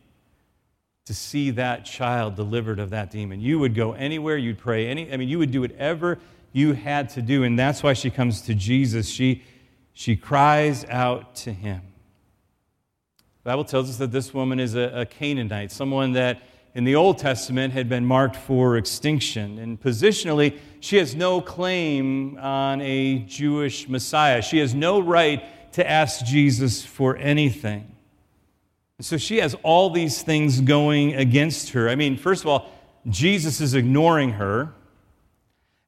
to 1.07 1.15
see 1.15 1.51
that 1.51 1.85
child 1.85 2.37
delivered 2.37 2.79
of 2.79 2.91
that 2.91 3.11
demon. 3.11 3.41
You 3.41 3.59
would 3.59 3.75
go 3.75 3.95
anywhere, 3.95 4.37
you'd 4.37 4.59
pray 4.59 4.87
any, 4.87 5.13
I 5.13 5.17
mean, 5.17 5.29
you 5.29 5.41
would 5.41 5.51
do 5.51 5.63
whatever 5.63 6.21
you 6.55 6.73
had 6.73 7.11
to 7.11 7.21
do. 7.21 7.43
And 7.43 7.59
that's 7.59 7.83
why 7.83 7.93
she 7.93 8.09
comes 8.09 8.41
to 8.43 8.55
Jesus. 8.55 9.09
She, 9.09 9.43
she 9.93 10.17
cries 10.17 10.85
out 10.87 11.35
to 11.37 11.53
him. 11.53 11.83
The 13.43 13.51
Bible 13.51 13.65
tells 13.65 13.91
us 13.91 13.99
that 13.99 14.13
this 14.13 14.33
woman 14.33 14.61
is 14.61 14.77
a, 14.77 15.01
a 15.01 15.05
Canaanite, 15.05 15.73
someone 15.73 16.13
that 16.13 16.43
in 16.73 16.85
the 16.85 16.95
Old 16.95 17.19
Testament 17.19 17.73
had 17.73 17.89
been 17.89 18.07
marked 18.07 18.37
for 18.37 18.77
extinction. 18.77 19.59
And 19.59 19.81
positionally, 19.81 20.59
she 20.79 20.97
has 20.97 21.17
no 21.17 21.41
claim 21.41 22.39
on 22.39 22.81
a 22.81 23.19
Jewish 23.19 23.89
Messiah. 23.89 24.41
She 24.41 24.59
has 24.59 24.75
no 24.75 25.01
right 25.01 25.73
to 25.73 25.89
ask 25.89 26.25
Jesus 26.25 26.85
for 26.85 27.17
anything. 27.17 27.97
So 29.01 29.17
she 29.17 29.39
has 29.39 29.57
all 29.65 29.91
these 29.91 30.23
things 30.23 30.61
going 30.61 31.15
against 31.17 31.71
her. 31.71 31.89
I 31.89 31.97
mean, 31.97 32.17
first 32.17 32.43
of 32.43 32.49
all, 32.49 32.71
Jesus 33.09 33.61
is 33.61 33.75
ignoring 33.75 34.31
her. 34.31 34.73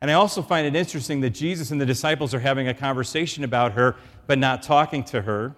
And 0.06 0.12
I 0.12 0.14
also 0.14 0.40
find 0.40 0.68
it 0.68 0.76
interesting 0.76 1.20
that 1.22 1.30
Jesus 1.30 1.72
and 1.72 1.80
the 1.80 1.84
disciples 1.84 2.32
are 2.32 2.38
having 2.38 2.68
a 2.68 2.74
conversation 2.74 3.42
about 3.42 3.72
her, 3.72 3.96
but 4.28 4.38
not 4.38 4.62
talking 4.62 5.02
to 5.02 5.22
her. 5.22 5.56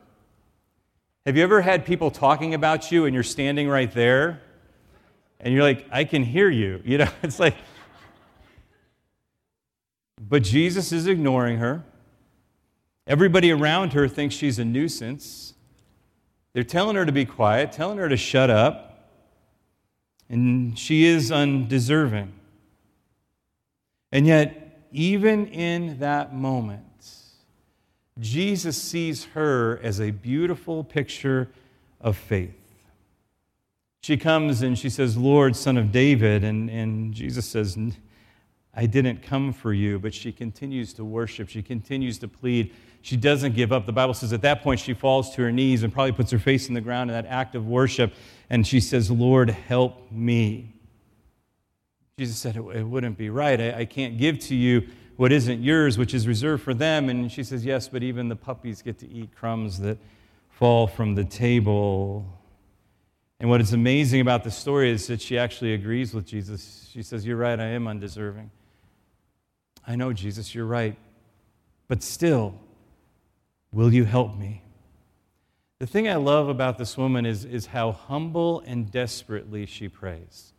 Have 1.26 1.36
you 1.36 1.42
ever 1.42 1.60
had 1.60 1.84
people 1.84 2.10
talking 2.10 2.54
about 2.54 2.90
you 2.90 3.04
and 3.04 3.12
you're 3.12 3.22
standing 3.22 3.68
right 3.68 3.92
there? 3.92 4.40
And 5.38 5.52
you're 5.52 5.62
like, 5.62 5.84
I 5.92 6.04
can 6.04 6.24
hear 6.24 6.48
you. 6.48 6.80
You 6.86 6.96
know, 6.96 7.10
it's 7.22 7.38
like, 7.38 7.56
but 10.18 10.44
Jesus 10.44 10.92
is 10.92 11.06
ignoring 11.06 11.58
her. 11.58 11.84
Everybody 13.06 13.50
around 13.52 13.92
her 13.92 14.08
thinks 14.08 14.34
she's 14.34 14.58
a 14.58 14.64
nuisance. 14.64 15.52
They're 16.54 16.64
telling 16.64 16.96
her 16.96 17.04
to 17.04 17.12
be 17.12 17.26
quiet, 17.26 17.72
telling 17.72 17.98
her 17.98 18.08
to 18.08 18.16
shut 18.16 18.48
up. 18.48 19.10
And 20.30 20.78
she 20.78 21.04
is 21.04 21.30
undeserving. 21.30 22.32
And 24.12 24.26
yet, 24.26 24.86
even 24.92 25.46
in 25.48 25.98
that 25.98 26.34
moment, 26.34 26.84
Jesus 28.18 28.80
sees 28.80 29.26
her 29.26 29.78
as 29.82 30.00
a 30.00 30.10
beautiful 30.10 30.82
picture 30.82 31.48
of 32.00 32.16
faith. 32.16 32.54
She 34.02 34.16
comes 34.16 34.62
and 34.62 34.78
she 34.78 34.88
says, 34.88 35.16
Lord, 35.16 35.54
son 35.54 35.76
of 35.76 35.92
David. 35.92 36.42
And, 36.42 36.70
and 36.70 37.12
Jesus 37.12 37.46
says, 37.46 37.76
I 38.74 38.86
didn't 38.86 39.22
come 39.22 39.52
for 39.52 39.72
you. 39.72 39.98
But 39.98 40.14
she 40.14 40.32
continues 40.32 40.92
to 40.94 41.04
worship. 41.04 41.48
She 41.48 41.62
continues 41.62 42.18
to 42.18 42.28
plead. 42.28 42.74
She 43.02 43.16
doesn't 43.16 43.54
give 43.54 43.72
up. 43.72 43.86
The 43.86 43.92
Bible 43.92 44.14
says 44.14 44.32
at 44.32 44.42
that 44.42 44.62
point 44.62 44.80
she 44.80 44.94
falls 44.94 45.34
to 45.34 45.42
her 45.42 45.52
knees 45.52 45.82
and 45.82 45.92
probably 45.92 46.12
puts 46.12 46.30
her 46.30 46.38
face 46.38 46.68
in 46.68 46.74
the 46.74 46.80
ground 46.80 47.10
in 47.10 47.14
that 47.14 47.26
act 47.26 47.54
of 47.54 47.66
worship. 47.66 48.14
And 48.50 48.66
she 48.66 48.80
says, 48.80 49.10
Lord, 49.10 49.50
help 49.50 50.10
me. 50.10 50.74
Jesus 52.18 52.36
said, 52.36 52.56
It 52.56 52.82
wouldn't 52.82 53.16
be 53.16 53.30
right. 53.30 53.60
I, 53.60 53.78
I 53.80 53.84
can't 53.84 54.18
give 54.18 54.40
to 54.40 54.56
you 54.56 54.88
what 55.16 55.30
isn't 55.30 55.62
yours, 55.62 55.96
which 55.96 56.14
is 56.14 56.26
reserved 56.26 56.64
for 56.64 56.74
them. 56.74 57.08
And 57.08 57.30
she 57.30 57.44
says, 57.44 57.64
Yes, 57.64 57.88
but 57.88 58.02
even 58.02 58.28
the 58.28 58.36
puppies 58.36 58.82
get 58.82 58.98
to 58.98 59.08
eat 59.08 59.30
crumbs 59.36 59.78
that 59.78 59.98
fall 60.50 60.88
from 60.88 61.14
the 61.14 61.24
table. 61.24 62.26
And 63.38 63.48
what 63.48 63.60
is 63.60 63.72
amazing 63.72 64.20
about 64.20 64.42
the 64.42 64.50
story 64.50 64.90
is 64.90 65.06
that 65.06 65.20
she 65.20 65.38
actually 65.38 65.74
agrees 65.74 66.12
with 66.12 66.26
Jesus. 66.26 66.90
She 66.92 67.04
says, 67.04 67.24
You're 67.24 67.36
right, 67.36 67.58
I 67.58 67.66
am 67.66 67.86
undeserving. 67.86 68.50
I 69.86 69.94
know, 69.94 70.12
Jesus, 70.12 70.56
you're 70.56 70.66
right. 70.66 70.96
But 71.86 72.02
still, 72.02 72.58
will 73.72 73.94
you 73.94 74.04
help 74.04 74.36
me? 74.36 74.62
The 75.78 75.86
thing 75.86 76.08
I 76.08 76.16
love 76.16 76.48
about 76.48 76.78
this 76.78 76.96
woman 76.98 77.24
is, 77.24 77.44
is 77.44 77.66
how 77.66 77.92
humble 77.92 78.60
and 78.66 78.90
desperately 78.90 79.66
she 79.66 79.88
prays. 79.88 80.52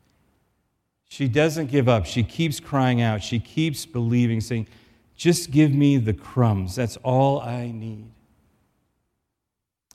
She 1.10 1.28
doesn't 1.28 1.68
give 1.68 1.90
up. 1.90 2.06
She 2.06 2.24
keeps 2.24 2.60
crying 2.60 3.02
out. 3.02 3.24
She 3.24 3.40
keeps 3.40 3.86
believing, 3.86 4.40
saying, 4.42 4.68
Just 5.16 5.52
give 5.52 5.74
me 5.74 5.98
the 5.98 6.14
crumbs. 6.14 6.76
That's 6.76 6.98
all 6.98 7.42
I 7.42 7.72
need. 7.72 8.12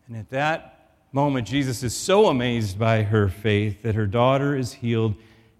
And 0.07 0.17
at 0.17 0.29
that 0.31 0.97
moment, 1.13 1.47
Jesus 1.47 1.85
is 1.85 1.97
so 1.97 2.27
amazed 2.27 2.79
by 2.79 3.05
her 3.05 3.29
faith 3.29 3.83
that 3.83 3.95
her 3.95 4.07
daughter 4.07 4.57
is 4.57 4.75
healed 4.75 5.15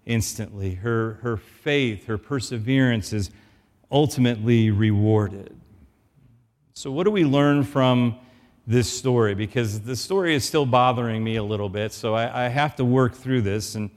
instantly. 0.05 0.75
Her, 0.75 1.19
her 1.23 1.37
faith, 1.37 2.05
her 2.05 2.17
perseverance 2.17 3.13
is 3.13 3.31
ultimately 3.89 4.69
rewarded. 4.71 5.55
So, 6.73 6.91
what 6.91 7.05
do 7.05 7.11
we 7.11 7.23
learn 7.23 7.63
from 7.63 8.19
this 8.67 8.91
story? 8.91 9.33
Because 9.33 9.79
the 9.79 9.95
story 9.95 10.35
is 10.35 10.43
still 10.43 10.65
bothering 10.65 11.23
me 11.23 11.37
a 11.37 11.43
little 11.43 11.69
bit, 11.69 11.93
so 11.93 12.13
I, 12.13 12.45
I 12.45 12.49
have 12.49 12.75
to 12.75 12.83
work 12.83 13.15
through 13.15 13.43
this. 13.43 13.75
And 13.75 13.89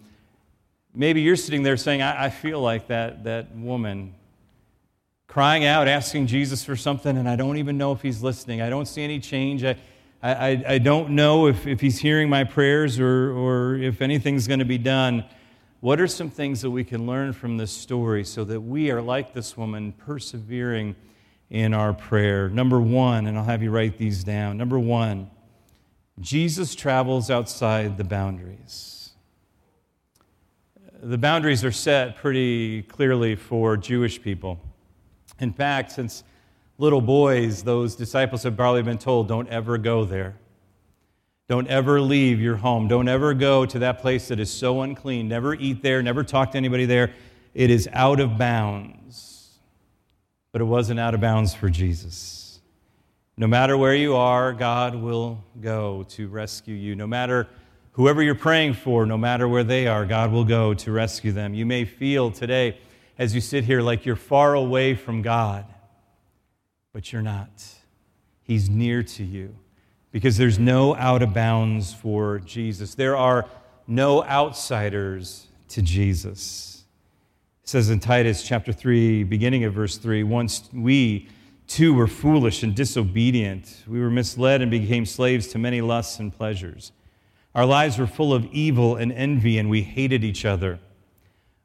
Maybe 0.98 1.20
you're 1.20 1.36
sitting 1.36 1.62
there 1.62 1.76
saying, 1.76 2.02
I, 2.02 2.24
I 2.24 2.30
feel 2.30 2.60
like 2.60 2.88
that, 2.88 3.22
that 3.22 3.54
woman 3.54 4.16
crying 5.28 5.64
out, 5.64 5.86
asking 5.86 6.26
Jesus 6.26 6.64
for 6.64 6.74
something, 6.74 7.16
and 7.16 7.28
I 7.28 7.36
don't 7.36 7.56
even 7.58 7.78
know 7.78 7.92
if 7.92 8.02
he's 8.02 8.20
listening. 8.20 8.60
I 8.60 8.68
don't 8.68 8.86
see 8.86 9.04
any 9.04 9.20
change. 9.20 9.62
I, 9.62 9.76
I, 10.20 10.64
I 10.66 10.78
don't 10.78 11.10
know 11.10 11.46
if, 11.46 11.68
if 11.68 11.80
he's 11.80 11.98
hearing 11.98 12.28
my 12.28 12.42
prayers 12.42 12.98
or, 12.98 13.30
or 13.30 13.76
if 13.76 14.02
anything's 14.02 14.48
going 14.48 14.58
to 14.58 14.64
be 14.64 14.76
done. 14.76 15.24
What 15.78 16.00
are 16.00 16.08
some 16.08 16.30
things 16.30 16.62
that 16.62 16.70
we 16.72 16.82
can 16.82 17.06
learn 17.06 17.32
from 17.32 17.58
this 17.58 17.70
story 17.70 18.24
so 18.24 18.42
that 18.46 18.60
we 18.60 18.90
are 18.90 19.00
like 19.00 19.32
this 19.32 19.56
woman, 19.56 19.92
persevering 19.92 20.96
in 21.48 21.74
our 21.74 21.92
prayer? 21.92 22.48
Number 22.48 22.80
one, 22.80 23.28
and 23.28 23.38
I'll 23.38 23.44
have 23.44 23.62
you 23.62 23.70
write 23.70 23.98
these 23.98 24.24
down. 24.24 24.56
Number 24.56 24.80
one, 24.80 25.30
Jesus 26.18 26.74
travels 26.74 27.30
outside 27.30 27.98
the 27.98 28.04
boundaries 28.04 28.97
the 31.02 31.18
boundaries 31.18 31.64
are 31.64 31.72
set 31.72 32.16
pretty 32.16 32.82
clearly 32.82 33.36
for 33.36 33.76
Jewish 33.76 34.20
people. 34.20 34.58
In 35.38 35.52
fact, 35.52 35.92
since 35.92 36.24
little 36.78 37.00
boys, 37.00 37.62
those 37.62 37.94
disciples 37.94 38.42
have 38.42 38.56
probably 38.56 38.82
been 38.82 38.98
told, 38.98 39.28
don't 39.28 39.48
ever 39.48 39.78
go 39.78 40.04
there. 40.04 40.36
Don't 41.48 41.68
ever 41.68 42.00
leave 42.00 42.40
your 42.40 42.56
home. 42.56 42.88
Don't 42.88 43.08
ever 43.08 43.32
go 43.32 43.64
to 43.64 43.78
that 43.78 44.00
place 44.00 44.28
that 44.28 44.38
is 44.38 44.50
so 44.50 44.82
unclean. 44.82 45.28
Never 45.28 45.54
eat 45.54 45.82
there. 45.82 46.02
Never 46.02 46.22
talk 46.22 46.50
to 46.52 46.58
anybody 46.58 46.84
there. 46.84 47.14
It 47.54 47.70
is 47.70 47.88
out 47.92 48.20
of 48.20 48.36
bounds. 48.36 49.58
But 50.52 50.60
it 50.60 50.64
wasn't 50.64 51.00
out 51.00 51.14
of 51.14 51.20
bounds 51.20 51.54
for 51.54 51.70
Jesus. 51.70 52.60
No 53.36 53.46
matter 53.46 53.78
where 53.78 53.94
you 53.94 54.16
are, 54.16 54.52
God 54.52 54.94
will 54.94 55.42
go 55.60 56.04
to 56.10 56.28
rescue 56.28 56.74
you. 56.74 56.96
No 56.96 57.06
matter 57.06 57.46
whoever 57.92 58.22
you're 58.22 58.34
praying 58.34 58.74
for, 58.74 59.06
no 59.06 59.18
matter 59.18 59.48
where 59.48 59.64
they 59.64 59.86
are, 59.86 60.06
God 60.06 60.32
will 60.32 60.44
go 60.44 60.74
to 60.74 60.92
rescue 60.92 61.32
them. 61.32 61.54
You 61.54 61.66
may 61.66 61.84
feel 61.84 62.30
today, 62.30 62.78
as 63.18 63.34
you 63.34 63.40
sit 63.40 63.64
here, 63.64 63.82
like 63.82 64.06
you're 64.06 64.16
far 64.16 64.54
away 64.54 64.94
from 64.94 65.22
God, 65.22 65.66
but 66.92 67.12
you're 67.12 67.22
not. 67.22 67.50
He's 68.42 68.68
near 68.70 69.02
to 69.02 69.24
you 69.24 69.54
because 70.10 70.36
there's 70.36 70.58
no 70.58 70.94
out 70.96 71.22
of 71.22 71.34
bounds 71.34 71.92
for 71.92 72.38
Jesus. 72.40 72.94
There 72.94 73.16
are 73.16 73.46
no 73.86 74.24
outsiders 74.24 75.46
to 75.68 75.82
Jesus. 75.82 76.84
It 77.62 77.68
says 77.68 77.90
in 77.90 78.00
Titus 78.00 78.42
chapter 78.42 78.72
3, 78.72 79.24
beginning 79.24 79.64
of 79.64 79.74
verse 79.74 79.98
3 79.98 80.22
Once 80.22 80.68
we 80.72 81.28
too 81.66 81.92
were 81.92 82.06
foolish 82.06 82.62
and 82.62 82.74
disobedient, 82.74 83.84
we 83.86 84.00
were 84.00 84.10
misled 84.10 84.62
and 84.62 84.70
became 84.70 85.04
slaves 85.04 85.48
to 85.48 85.58
many 85.58 85.80
lusts 85.80 86.18
and 86.18 86.32
pleasures. 86.32 86.92
Our 87.54 87.66
lives 87.66 87.98
were 87.98 88.06
full 88.06 88.32
of 88.32 88.46
evil 88.46 88.96
and 88.96 89.12
envy, 89.12 89.58
and 89.58 89.68
we 89.70 89.82
hated 89.82 90.22
each 90.24 90.44
other. 90.44 90.78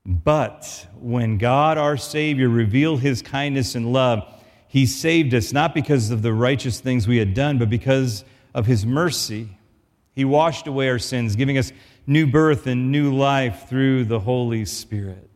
But 0.05 0.87
when 0.99 1.37
God 1.37 1.77
our 1.77 1.97
Savior 1.97 2.49
revealed 2.49 3.01
his 3.01 3.21
kindness 3.21 3.75
and 3.75 3.93
love, 3.93 4.23
he 4.67 4.85
saved 4.85 5.33
us 5.33 5.53
not 5.53 5.73
because 5.73 6.09
of 6.09 6.21
the 6.21 6.33
righteous 6.33 6.79
things 6.79 7.07
we 7.07 7.17
had 7.17 7.33
done, 7.33 7.57
but 7.57 7.69
because 7.69 8.25
of 8.53 8.65
his 8.65 8.85
mercy. 8.85 9.49
He 10.15 10.25
washed 10.25 10.67
away 10.67 10.89
our 10.89 10.99
sins, 10.99 11.35
giving 11.35 11.57
us 11.57 11.71
new 12.05 12.27
birth 12.27 12.67
and 12.67 12.91
new 12.91 13.15
life 13.15 13.67
through 13.69 14.05
the 14.05 14.19
Holy 14.19 14.65
Spirit. 14.65 15.29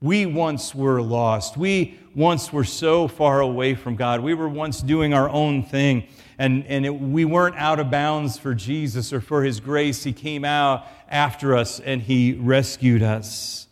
We 0.00 0.26
once 0.26 0.74
were 0.74 1.00
lost. 1.00 1.56
We 1.56 1.98
once 2.14 2.52
were 2.52 2.64
so 2.64 3.08
far 3.08 3.40
away 3.40 3.74
from 3.74 3.96
God. 3.96 4.20
We 4.20 4.34
were 4.34 4.48
once 4.48 4.80
doing 4.80 5.14
our 5.14 5.28
own 5.28 5.62
thing, 5.62 6.06
and, 6.38 6.66
and 6.66 6.84
it, 6.84 6.90
we 6.90 7.24
weren't 7.24 7.56
out 7.56 7.80
of 7.80 7.90
bounds 7.90 8.38
for 8.38 8.54
Jesus 8.54 9.12
or 9.12 9.20
for 9.20 9.42
His 9.42 9.58
grace. 9.60 10.04
He 10.04 10.12
came 10.12 10.44
out 10.44 10.86
after 11.08 11.56
us 11.56 11.80
and 11.80 12.02
He 12.02 12.34
rescued 12.34 13.02
us. 13.02 13.68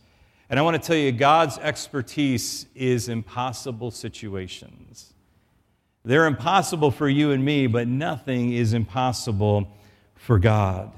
And 0.49 0.59
I 0.59 0.63
want 0.63 0.81
to 0.81 0.87
tell 0.87 0.97
you, 0.97 1.13
God's 1.13 1.59
expertise 1.59 2.67
is 2.75 3.09
impossible 3.09 3.91
situations. 3.91 5.13
They're 6.05 6.27
impossible 6.27 6.91
for 6.91 7.09
you 7.09 7.33
and 7.33 7.45
me, 7.45 7.67
but 7.67 7.89
nothing 7.89 8.53
is 8.53 8.73
impossible 8.73 9.69
for 10.15 10.39
God. 10.39 10.93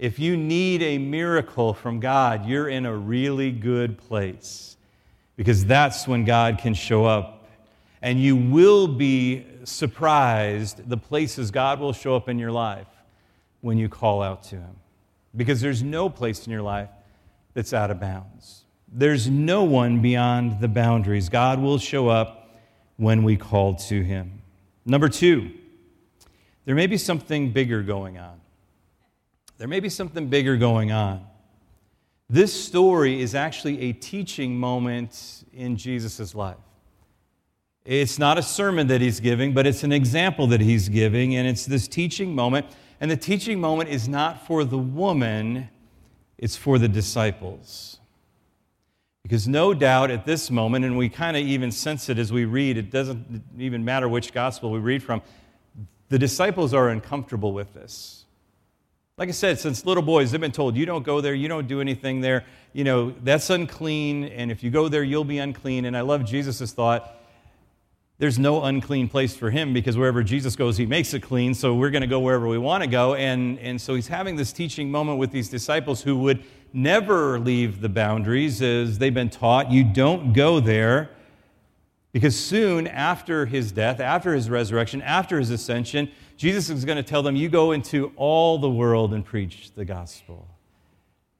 If 0.00 0.18
you 0.18 0.34
need 0.34 0.80
a 0.80 0.96
miracle 0.96 1.74
from 1.74 2.00
God, 2.00 2.46
you're 2.46 2.70
in 2.70 2.86
a 2.86 2.96
really 2.96 3.52
good 3.52 3.98
place 3.98 4.78
because 5.36 5.66
that's 5.66 6.08
when 6.08 6.24
God 6.24 6.58
can 6.58 6.72
show 6.72 7.04
up. 7.04 7.46
And 8.00 8.18
you 8.18 8.34
will 8.34 8.88
be 8.88 9.46
surprised 9.64 10.88
the 10.88 10.96
places 10.96 11.50
God 11.50 11.80
will 11.80 11.92
show 11.92 12.16
up 12.16 12.30
in 12.30 12.38
your 12.38 12.50
life 12.50 12.86
when 13.60 13.76
you 13.76 13.90
call 13.90 14.22
out 14.22 14.42
to 14.44 14.56
Him. 14.56 14.76
Because 15.36 15.60
there's 15.60 15.82
no 15.82 16.08
place 16.08 16.46
in 16.46 16.50
your 16.50 16.62
life 16.62 16.88
that's 17.52 17.74
out 17.74 17.90
of 17.90 18.00
bounds. 18.00 18.64
There's 18.90 19.28
no 19.28 19.64
one 19.64 20.00
beyond 20.00 20.60
the 20.60 20.68
boundaries. 20.68 21.28
God 21.28 21.60
will 21.60 21.76
show 21.76 22.08
up 22.08 22.58
when 22.96 23.22
we 23.22 23.36
call 23.36 23.74
to 23.74 24.02
him. 24.02 24.42
Number 24.84 25.08
two, 25.08 25.50
there 26.64 26.74
may 26.74 26.86
be 26.86 26.96
something 26.96 27.52
bigger 27.52 27.82
going 27.82 28.18
on. 28.18 28.39
There 29.60 29.68
may 29.68 29.80
be 29.80 29.90
something 29.90 30.28
bigger 30.28 30.56
going 30.56 30.90
on. 30.90 31.22
This 32.30 32.50
story 32.50 33.20
is 33.20 33.34
actually 33.34 33.78
a 33.82 33.92
teaching 33.92 34.56
moment 34.56 35.44
in 35.52 35.76
Jesus' 35.76 36.34
life. 36.34 36.56
It's 37.84 38.18
not 38.18 38.38
a 38.38 38.42
sermon 38.42 38.86
that 38.86 39.02
he's 39.02 39.20
giving, 39.20 39.52
but 39.52 39.66
it's 39.66 39.84
an 39.84 39.92
example 39.92 40.46
that 40.46 40.62
he's 40.62 40.88
giving, 40.88 41.36
and 41.36 41.46
it's 41.46 41.66
this 41.66 41.88
teaching 41.88 42.34
moment. 42.34 42.68
And 43.02 43.10
the 43.10 43.18
teaching 43.18 43.60
moment 43.60 43.90
is 43.90 44.08
not 44.08 44.46
for 44.46 44.64
the 44.64 44.78
woman, 44.78 45.68
it's 46.38 46.56
for 46.56 46.78
the 46.78 46.88
disciples. 46.88 48.00
Because 49.24 49.46
no 49.46 49.74
doubt 49.74 50.10
at 50.10 50.24
this 50.24 50.50
moment, 50.50 50.86
and 50.86 50.96
we 50.96 51.10
kind 51.10 51.36
of 51.36 51.42
even 51.42 51.70
sense 51.70 52.08
it 52.08 52.18
as 52.18 52.32
we 52.32 52.46
read, 52.46 52.78
it 52.78 52.90
doesn't 52.90 53.42
even 53.58 53.84
matter 53.84 54.08
which 54.08 54.32
gospel 54.32 54.70
we 54.70 54.78
read 54.78 55.02
from, 55.02 55.20
the 56.08 56.18
disciples 56.18 56.72
are 56.72 56.88
uncomfortable 56.88 57.52
with 57.52 57.74
this. 57.74 58.24
Like 59.20 59.28
I 59.28 59.32
said, 59.32 59.58
since 59.58 59.84
little 59.84 60.02
boys, 60.02 60.30
they've 60.30 60.40
been 60.40 60.50
told, 60.50 60.76
you 60.76 60.86
don't 60.86 61.04
go 61.04 61.20
there, 61.20 61.34
you 61.34 61.46
don't 61.46 61.68
do 61.68 61.82
anything 61.82 62.22
there, 62.22 62.46
you 62.72 62.84
know, 62.84 63.10
that's 63.22 63.50
unclean, 63.50 64.24
and 64.24 64.50
if 64.50 64.62
you 64.62 64.70
go 64.70 64.88
there, 64.88 65.02
you'll 65.02 65.24
be 65.24 65.36
unclean. 65.36 65.84
And 65.84 65.94
I 65.94 66.00
love 66.00 66.24
Jesus' 66.24 66.72
thought 66.72 67.18
there's 68.16 68.38
no 68.38 68.64
unclean 68.64 69.10
place 69.10 69.36
for 69.36 69.50
him 69.50 69.74
because 69.74 69.98
wherever 69.98 70.22
Jesus 70.22 70.56
goes, 70.56 70.78
he 70.78 70.86
makes 70.86 71.12
it 71.12 71.20
clean. 71.20 71.52
So 71.52 71.74
we're 71.74 71.90
going 71.90 72.00
to 72.00 72.06
go 72.06 72.18
wherever 72.18 72.48
we 72.48 72.56
want 72.56 72.82
to 72.82 72.88
go. 72.88 73.14
And, 73.14 73.58
and 73.58 73.78
so 73.78 73.94
he's 73.94 74.08
having 74.08 74.36
this 74.36 74.52
teaching 74.52 74.90
moment 74.90 75.18
with 75.18 75.32
these 75.32 75.50
disciples 75.50 76.00
who 76.00 76.16
would 76.20 76.42
never 76.72 77.38
leave 77.38 77.82
the 77.82 77.90
boundaries 77.90 78.62
as 78.62 78.96
they've 78.96 79.12
been 79.12 79.28
taught. 79.28 79.70
You 79.70 79.84
don't 79.84 80.32
go 80.32 80.60
there 80.60 81.10
because 82.12 82.38
soon 82.42 82.86
after 82.86 83.44
his 83.44 83.70
death, 83.70 84.00
after 84.00 84.34
his 84.34 84.48
resurrection, 84.48 85.02
after 85.02 85.38
his 85.38 85.50
ascension, 85.50 86.10
Jesus 86.40 86.70
is 86.70 86.86
going 86.86 86.96
to 86.96 87.02
tell 87.02 87.22
them, 87.22 87.36
You 87.36 87.50
go 87.50 87.72
into 87.72 88.12
all 88.16 88.56
the 88.56 88.70
world 88.70 89.12
and 89.12 89.22
preach 89.22 89.72
the 89.74 89.84
gospel. 89.84 90.48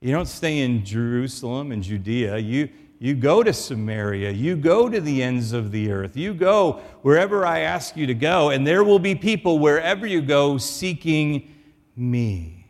You 0.02 0.12
don't 0.12 0.28
stay 0.28 0.58
in 0.58 0.84
Jerusalem 0.84 1.72
and 1.72 1.82
Judea. 1.82 2.36
You, 2.36 2.68
you 2.98 3.14
go 3.14 3.42
to 3.42 3.50
Samaria. 3.54 4.30
You 4.30 4.56
go 4.56 4.90
to 4.90 5.00
the 5.00 5.22
ends 5.22 5.54
of 5.54 5.72
the 5.72 5.90
earth. 5.90 6.18
You 6.18 6.34
go 6.34 6.82
wherever 7.00 7.46
I 7.46 7.60
ask 7.60 7.96
you 7.96 8.06
to 8.08 8.14
go, 8.14 8.50
and 8.50 8.66
there 8.66 8.84
will 8.84 8.98
be 8.98 9.14
people 9.14 9.58
wherever 9.58 10.06
you 10.06 10.20
go 10.20 10.58
seeking 10.58 11.50
me. 11.96 12.66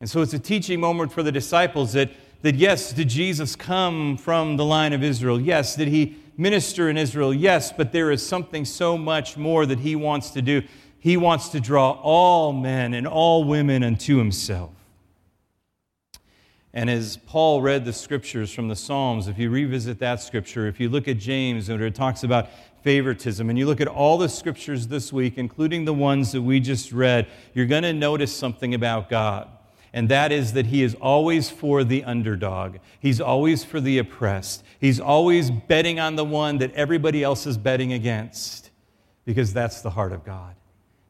And 0.00 0.08
so 0.08 0.20
it's 0.20 0.34
a 0.34 0.38
teaching 0.38 0.78
moment 0.78 1.10
for 1.10 1.24
the 1.24 1.32
disciples 1.32 1.94
that, 1.94 2.12
that 2.42 2.54
yes, 2.54 2.92
did 2.92 3.08
Jesus 3.08 3.56
come 3.56 4.18
from 4.18 4.56
the 4.56 4.64
line 4.64 4.92
of 4.92 5.02
Israel? 5.02 5.40
Yes. 5.40 5.74
Did 5.74 5.88
he 5.88 6.14
minister 6.36 6.88
in 6.88 6.96
Israel? 6.96 7.34
Yes. 7.34 7.72
But 7.72 7.90
there 7.90 8.12
is 8.12 8.24
something 8.24 8.64
so 8.64 8.96
much 8.96 9.36
more 9.36 9.66
that 9.66 9.80
he 9.80 9.96
wants 9.96 10.30
to 10.30 10.40
do. 10.40 10.62
He 11.04 11.18
wants 11.18 11.50
to 11.50 11.60
draw 11.60 11.90
all 11.90 12.54
men 12.54 12.94
and 12.94 13.06
all 13.06 13.44
women 13.44 13.84
unto 13.84 14.16
himself. 14.16 14.70
And 16.72 16.88
as 16.88 17.18
Paul 17.18 17.60
read 17.60 17.84
the 17.84 17.92
scriptures 17.92 18.52
from 18.52 18.68
the 18.68 18.74
Psalms, 18.74 19.28
if 19.28 19.38
you 19.38 19.50
revisit 19.50 19.98
that 19.98 20.22
scripture, 20.22 20.66
if 20.66 20.80
you 20.80 20.88
look 20.88 21.06
at 21.06 21.18
James, 21.18 21.68
where 21.68 21.82
it 21.82 21.94
talks 21.94 22.24
about 22.24 22.48
favoritism, 22.82 23.50
and 23.50 23.58
you 23.58 23.66
look 23.66 23.80
at 23.82 23.86
all 23.86 24.16
the 24.16 24.28
scriptures 24.28 24.88
this 24.88 25.12
week, 25.12 25.34
including 25.36 25.84
the 25.84 25.92
ones 25.92 26.32
that 26.32 26.40
we 26.40 26.58
just 26.58 26.90
read, 26.90 27.28
you're 27.52 27.66
going 27.66 27.82
to 27.82 27.92
notice 27.92 28.34
something 28.34 28.74
about 28.74 29.10
God 29.10 29.48
and 29.94 30.08
that 30.08 30.32
is 30.32 30.54
that 30.54 30.66
he 30.66 30.82
is 30.82 30.96
always 30.96 31.50
for 31.50 31.84
the 31.84 32.02
underdog. 32.02 32.78
He's 32.98 33.20
always 33.20 33.62
for 33.62 33.80
the 33.80 33.98
oppressed. 33.98 34.64
He's 34.80 34.98
always 34.98 35.52
betting 35.52 36.00
on 36.00 36.16
the 36.16 36.24
one 36.24 36.58
that 36.58 36.74
everybody 36.74 37.22
else 37.22 37.46
is 37.46 37.56
betting 37.56 37.92
against 37.92 38.72
because 39.24 39.52
that's 39.52 39.82
the 39.82 39.90
heart 39.90 40.12
of 40.12 40.24
God. 40.24 40.56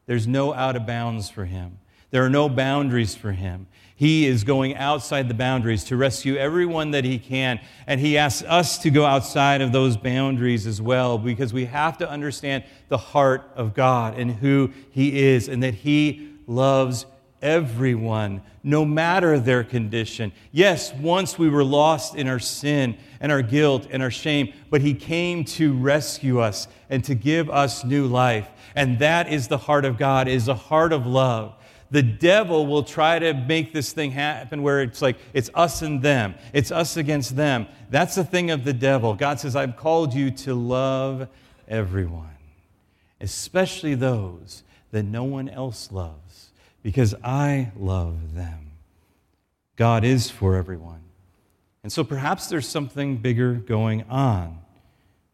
There's 0.05 0.27
no 0.27 0.53
out 0.53 0.75
of 0.75 0.85
bounds 0.85 1.29
for 1.29 1.45
him, 1.45 1.79
there 2.11 2.23
are 2.23 2.29
no 2.29 2.49
boundaries 2.49 3.15
for 3.15 3.31
him. 3.31 3.67
He 3.97 4.25
is 4.25 4.43
going 4.43 4.75
outside 4.75 5.29
the 5.29 5.33
boundaries 5.33 5.85
to 5.85 5.95
rescue 5.95 6.35
everyone 6.35 6.91
that 6.91 7.05
he 7.05 7.17
can. 7.17 7.61
And 7.87 8.01
he 8.01 8.17
asks 8.17 8.43
us 8.45 8.77
to 8.79 8.89
go 8.89 9.05
outside 9.05 9.61
of 9.61 9.71
those 9.71 9.95
boundaries 9.95 10.67
as 10.67 10.81
well 10.81 11.17
because 11.17 11.53
we 11.53 11.63
have 11.63 11.97
to 11.99 12.09
understand 12.09 12.65
the 12.89 12.97
heart 12.97 13.49
of 13.55 13.73
God 13.73 14.19
and 14.19 14.29
who 14.31 14.71
he 14.91 15.23
is 15.23 15.47
and 15.47 15.63
that 15.63 15.75
he 15.75 16.33
loves 16.45 17.05
everyone, 17.41 18.41
no 18.63 18.83
matter 18.83 19.39
their 19.39 19.63
condition. 19.63 20.31
Yes, 20.51 20.91
once 20.93 21.37
we 21.37 21.47
were 21.47 21.63
lost 21.63 22.15
in 22.15 22.27
our 22.27 22.39
sin 22.39 22.97
and 23.19 23.31
our 23.31 23.43
guilt 23.43 23.87
and 23.91 24.01
our 24.01 24.11
shame, 24.11 24.51
but 24.69 24.81
He 24.81 24.93
came 24.93 25.45
to 25.45 25.73
rescue 25.77 26.39
us 26.39 26.67
and 26.89 27.03
to 27.03 27.13
give 27.13 27.49
us 27.49 27.83
new 27.85 28.07
life. 28.07 28.49
And 28.75 28.99
that 28.99 29.31
is 29.31 29.47
the 29.47 29.57
heart 29.57 29.85
of 29.85 29.97
God, 29.97 30.27
is 30.27 30.47
a 30.47 30.55
heart 30.55 30.93
of 30.93 31.05
love. 31.07 31.55
The 31.91 32.03
devil 32.03 32.65
will 32.67 32.83
try 32.83 33.19
to 33.19 33.33
make 33.33 33.71
this 33.71 33.93
thing 33.93 34.11
happen 34.11 34.63
where 34.63 34.81
it's 34.81 35.01
like 35.01 35.17
it's 35.33 35.49
us 35.53 35.81
and 35.81 36.01
them, 36.01 36.35
it's 36.51 36.71
us 36.71 36.97
against 36.97 37.35
them. 37.35 37.67
That's 37.89 38.15
the 38.15 38.23
thing 38.23 38.51
of 38.51 38.63
the 38.63 38.73
devil. 38.73 39.13
God 39.13 39.39
says, 39.39 39.55
I've 39.55 39.77
called 39.77 40.13
you 40.13 40.31
to 40.31 40.55
love 40.55 41.29
everyone, 41.67 42.35
especially 43.21 43.95
those 43.95 44.63
that 44.91 45.03
no 45.03 45.23
one 45.23 45.47
else 45.47 45.91
loves 45.91 46.49
because 46.81 47.15
I 47.23 47.71
love 47.77 48.33
them. 48.33 48.71
God 49.75 50.03
is 50.03 50.29
for 50.29 50.55
everyone. 50.55 51.01
And 51.83 51.91
so 51.91 52.03
perhaps 52.03 52.47
there's 52.47 52.67
something 52.67 53.17
bigger 53.17 53.53
going 53.53 54.03
on. 54.09 54.59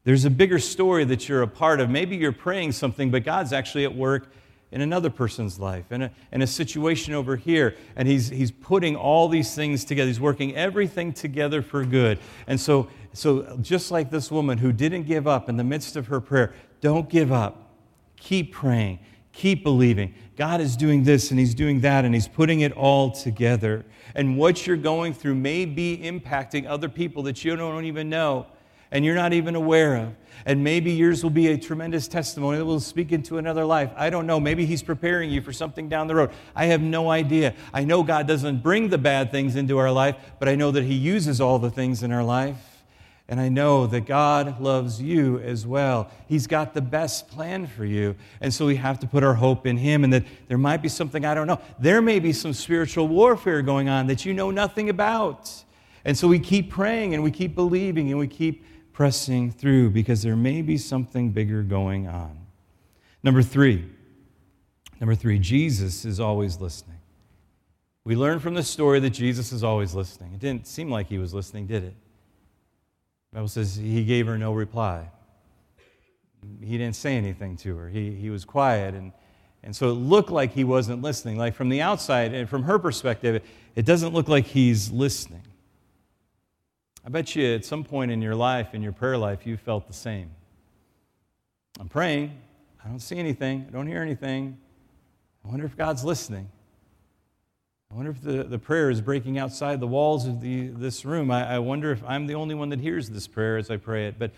There's 0.04 0.26
a 0.26 0.30
bigger 0.30 0.60
story 0.60 1.04
that 1.06 1.30
you're 1.30 1.44
a 1.44 1.48
part 1.48 1.80
of. 1.80 1.90
Maybe 1.90 2.16
you're 2.16 2.32
praying 2.32 2.72
something, 2.72 3.12
but 3.12 3.24
God's 3.24 3.54
actually 3.54 3.84
at 3.84 3.96
work 3.96 4.32
in 4.72 4.82
another 4.82 5.10
person's 5.10 5.60
life, 5.60 5.92
in 5.92 6.04
a, 6.04 6.12
in 6.32 6.42
a 6.42 6.48
situation 6.48 7.14
over 7.14 7.36
here. 7.36 7.76
And 7.96 8.08
he's, 8.08 8.30
he's 8.30 8.52
putting 8.52 8.96
all 8.96 9.28
these 9.28 9.54
things 9.54 9.84
together. 9.86 10.08
He's 10.08 10.20
working 10.20 10.56
everything 10.56 11.14
together 11.14 11.62
for 11.62 11.86
good. 11.86 12.20
And 12.48 12.60
so, 12.60 12.90
so, 13.14 13.58
just 13.62 13.92
like 13.92 14.10
this 14.10 14.32
woman 14.32 14.58
who 14.58 14.72
didn't 14.72 15.04
give 15.04 15.28
up 15.28 15.50
in 15.50 15.58
the 15.58 15.64
midst 15.64 15.98
of 15.98 16.08
her 16.08 16.22
prayer, 16.22 16.54
don't 16.80 17.10
give 17.10 17.32
up. 17.32 17.70
Keep 18.16 18.54
praying. 18.54 19.00
Keep 19.34 19.64
believing. 19.64 20.14
God 20.38 20.62
is 20.62 20.76
doing 20.76 21.04
this 21.04 21.32
and 21.32 21.40
He's 21.40 21.54
doing 21.54 21.82
that 21.82 22.06
and 22.06 22.14
He's 22.14 22.28
putting 22.28 22.62
it 22.62 22.72
all 22.74 23.12
together. 23.12 23.86
And 24.16 24.38
what 24.38 24.66
you're 24.66 24.78
going 24.78 25.14
through 25.14 25.36
may 25.36 25.66
be 25.66 25.98
impacting 25.98 26.66
other 26.68 26.90
people 26.90 27.24
that 27.24 27.44
you 27.44 27.56
don't 27.56 27.86
even 27.86 28.10
know 28.10 28.48
and 28.92 29.06
you're 29.06 29.16
not 29.16 29.34
even 29.34 29.56
aware 29.56 29.96
of. 29.96 30.16
And 30.46 30.64
maybe 30.64 30.92
yours 30.92 31.24
will 31.24 31.30
be 31.30 31.48
a 31.48 31.58
tremendous 31.58 32.08
testimony 32.08 32.58
that 32.58 32.66
will 32.66 32.80
speak 32.80 33.12
into 33.12 33.38
another 33.38 33.64
life. 33.64 33.92
I 33.96 34.10
don't 34.10 34.26
know. 34.26 34.40
Maybe 34.40 34.66
He's 34.66 34.82
preparing 34.82 35.30
you 35.30 35.42
for 35.42 35.54
something 35.54 35.88
down 35.88 36.08
the 36.08 36.16
road. 36.16 36.32
I 36.56 36.66
have 36.66 36.82
no 36.82 37.12
idea. 37.12 37.54
I 37.74 37.84
know 37.84 38.02
God 38.04 38.28
doesn't 38.28 38.64
bring 38.64 38.90
the 38.90 38.98
bad 38.98 39.32
things 39.32 39.56
into 39.56 39.78
our 39.78 39.92
life, 39.92 40.16
but 40.40 40.50
I 40.50 40.56
know 40.56 40.72
that 40.72 40.84
He 40.84 40.96
uses 40.96 41.40
all 41.40 41.60
the 41.60 41.70
things 41.70 42.02
in 42.04 42.12
our 42.12 42.24
life. 42.24 42.58
And 43.28 43.40
I 43.40 43.48
know 43.48 43.88
that 43.88 44.02
God 44.02 44.60
loves 44.60 45.02
you 45.02 45.40
as 45.40 45.66
well. 45.66 46.12
He's 46.28 46.48
got 46.48 46.74
the 46.74 46.82
best 46.82 47.30
plan 47.30 47.66
for 47.66 47.86
you. 47.86 48.16
And 48.42 48.54
so 48.54 48.66
we 48.66 48.76
have 48.76 49.00
to 49.00 49.08
put 49.08 49.24
our 49.24 49.36
hope 49.36 49.66
in 49.66 49.78
Him 49.78 50.04
and 50.04 50.12
that 50.12 50.26
there 50.50 50.58
might 50.58 50.82
be 50.82 50.90
something 50.90 51.24
I 51.24 51.34
don't 51.34 51.48
know. 51.48 51.62
There 51.80 52.02
may 52.02 52.20
be 52.20 52.34
some 52.34 52.52
spiritual 52.52 53.08
warfare 53.08 53.62
going 53.62 53.88
on 53.88 54.08
that 54.08 54.26
you 54.26 54.34
know 54.34 54.52
nothing 54.52 54.90
about. 54.90 55.64
And 56.04 56.18
so 56.18 56.28
we 56.28 56.40
keep 56.40 56.72
praying 56.72 57.14
and 57.14 57.24
we 57.24 57.32
keep 57.32 57.56
believing 57.56 58.10
and 58.10 58.20
we 58.20 58.28
keep 58.28 58.66
pressing 58.94 59.52
through 59.52 59.90
because 59.90 60.22
there 60.22 60.36
may 60.36 60.62
be 60.62 60.78
something 60.78 61.32
bigger 61.32 61.64
going 61.64 62.08
on. 62.08 62.38
Number 63.24 63.42
three, 63.42 63.86
number 65.00 65.16
three, 65.16 65.40
Jesus 65.40 66.06
is 66.06 66.20
always 66.20 66.60
listening. 66.60 66.98
We 68.04 68.16
learn 68.16 68.40
from 68.40 68.56
the 68.56 68.64
story 68.64 69.00
that 69.00 69.12
Jesus 69.12 69.52
is 69.52 69.64
always 69.64 69.94
listening. 69.94 70.34
It 70.34 70.40
didn't 70.40 70.66
seem 70.68 70.90
like 70.90 71.08
he 71.08 71.20
was 71.20 71.34
listening, 71.34 71.68
did 71.68 71.84
it? 71.84 71.94
The 73.32 73.36
Bible 73.36 73.48
says 73.48 73.76
he 73.76 74.04
gave 74.04 74.28
her 74.28 74.38
no 74.38 74.54
reply. 74.54 75.10
He 76.60 76.78
didn't 76.78 76.96
say 76.96 77.16
anything 77.16 77.58
to 77.58 77.76
her. 77.78 77.90
He, 77.90 78.12
he 78.12 78.32
was 78.32 78.44
quiet. 78.44 78.96
And, 78.96 79.12
and 79.62 79.76
so 79.76 79.90
it 79.90 79.94
looked 79.94 80.32
like 80.32 80.52
he 80.52 80.64
wasn't 80.64 81.04
listening. 81.04 81.38
Like 81.38 81.54
from 81.54 81.70
the 81.70 81.82
outside, 81.82 82.34
and 82.34 82.50
from 82.50 82.64
her 82.64 82.80
perspective, 82.80 83.36
it, 83.36 83.46
it 83.76 83.86
doesn't 83.86 84.14
look 84.14 84.28
like 84.28 84.48
he's 84.48 84.92
listening. 84.92 85.44
I 87.06 87.10
bet 87.10 87.36
you 87.36 87.56
at 87.56 87.66
some 87.66 87.84
point 87.84 88.12
in 88.12 88.22
your 88.22 88.36
life, 88.36 88.74
in 88.74 88.82
your 88.82 88.92
prayer 88.92 89.18
life, 89.18 89.46
you 89.46 89.58
felt 89.58 89.88
the 89.88 89.94
same. 89.94 90.30
I'm 91.80 91.90
praying. 91.90 92.38
I 92.84 92.88
don't 92.88 93.00
see 93.00 93.18
anything. 93.18 93.66
I 93.68 93.72
don't 93.72 93.88
hear 93.88 94.02
anything. 94.02 94.58
I 95.44 95.48
wonder 95.50 95.66
if 95.66 95.76
God's 95.76 96.04
listening. 96.04 96.50
I 97.92 97.96
wonder 97.96 98.12
if 98.12 98.22
the, 98.22 98.44
the 98.44 98.60
prayer 98.60 98.90
is 98.90 99.02
breaking 99.02 99.38
outside 99.38 99.80
the 99.80 99.88
walls 99.88 100.28
of 100.28 100.42
the, 100.42 100.68
this 100.68 101.04
room. 101.04 101.32
I, 101.32 101.56
I 101.56 101.60
wonder 101.60 101.92
if 101.92 102.04
I'm 102.08 102.28
the 102.28 102.36
only 102.36 102.56
one 102.56 102.70
that 102.70 102.80
hears 102.80 103.10
this 103.10 103.28
prayer 103.28 103.58
as 103.58 103.70
I 103.70 103.78
pray 103.78 104.08
it. 104.08 104.16
But, 104.18 104.32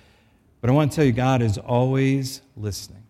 but 0.62 0.70
I 0.70 0.74
want 0.74 0.92
to 0.92 0.96
tell 0.96 1.06
you, 1.06 1.12
God 1.12 1.42
is 1.42 1.58
always 1.58 2.42
listening. 2.56 3.04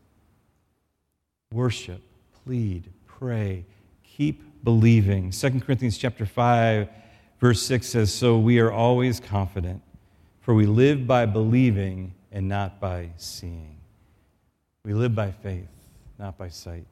Worship, 1.53 2.01
plead, 2.43 2.89
pray, 3.05 3.65
keep 4.03 4.41
believing. 4.63 5.29
2 5.29 5.59
Corinthians 5.61 5.97
chapter 5.97 6.25
5 6.25 6.89
Verse 7.43 7.61
6 7.63 7.85
says, 7.85 8.13
So 8.13 8.37
we 8.39 8.59
are 8.59 8.71
always 8.71 9.19
confident, 9.19 9.81
for 10.39 10.53
we 10.53 10.65
live 10.65 11.05
by 11.05 11.25
believing 11.25 12.13
and 12.31 12.47
not 12.47 12.79
by 12.79 13.09
seeing. 13.17 13.75
We 14.85 14.93
live 14.93 15.13
by 15.13 15.31
faith, 15.31 15.67
not 16.17 16.37
by 16.37 16.47
sight. 16.47 16.87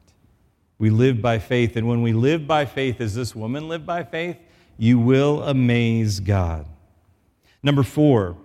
We 0.76 0.90
live 0.90 1.22
by 1.22 1.38
faith. 1.38 1.76
And 1.76 1.88
when 1.88 2.02
we 2.02 2.12
live 2.12 2.46
by 2.46 2.66
faith, 2.66 3.00
as 3.00 3.14
this 3.14 3.34
woman 3.34 3.66
lived 3.66 3.86
by 3.86 4.04
faith, 4.04 4.36
you 4.76 4.98
will 4.98 5.42
amaze 5.42 6.20
God. 6.20 6.66
Number 7.62 7.82
four, 7.82 8.36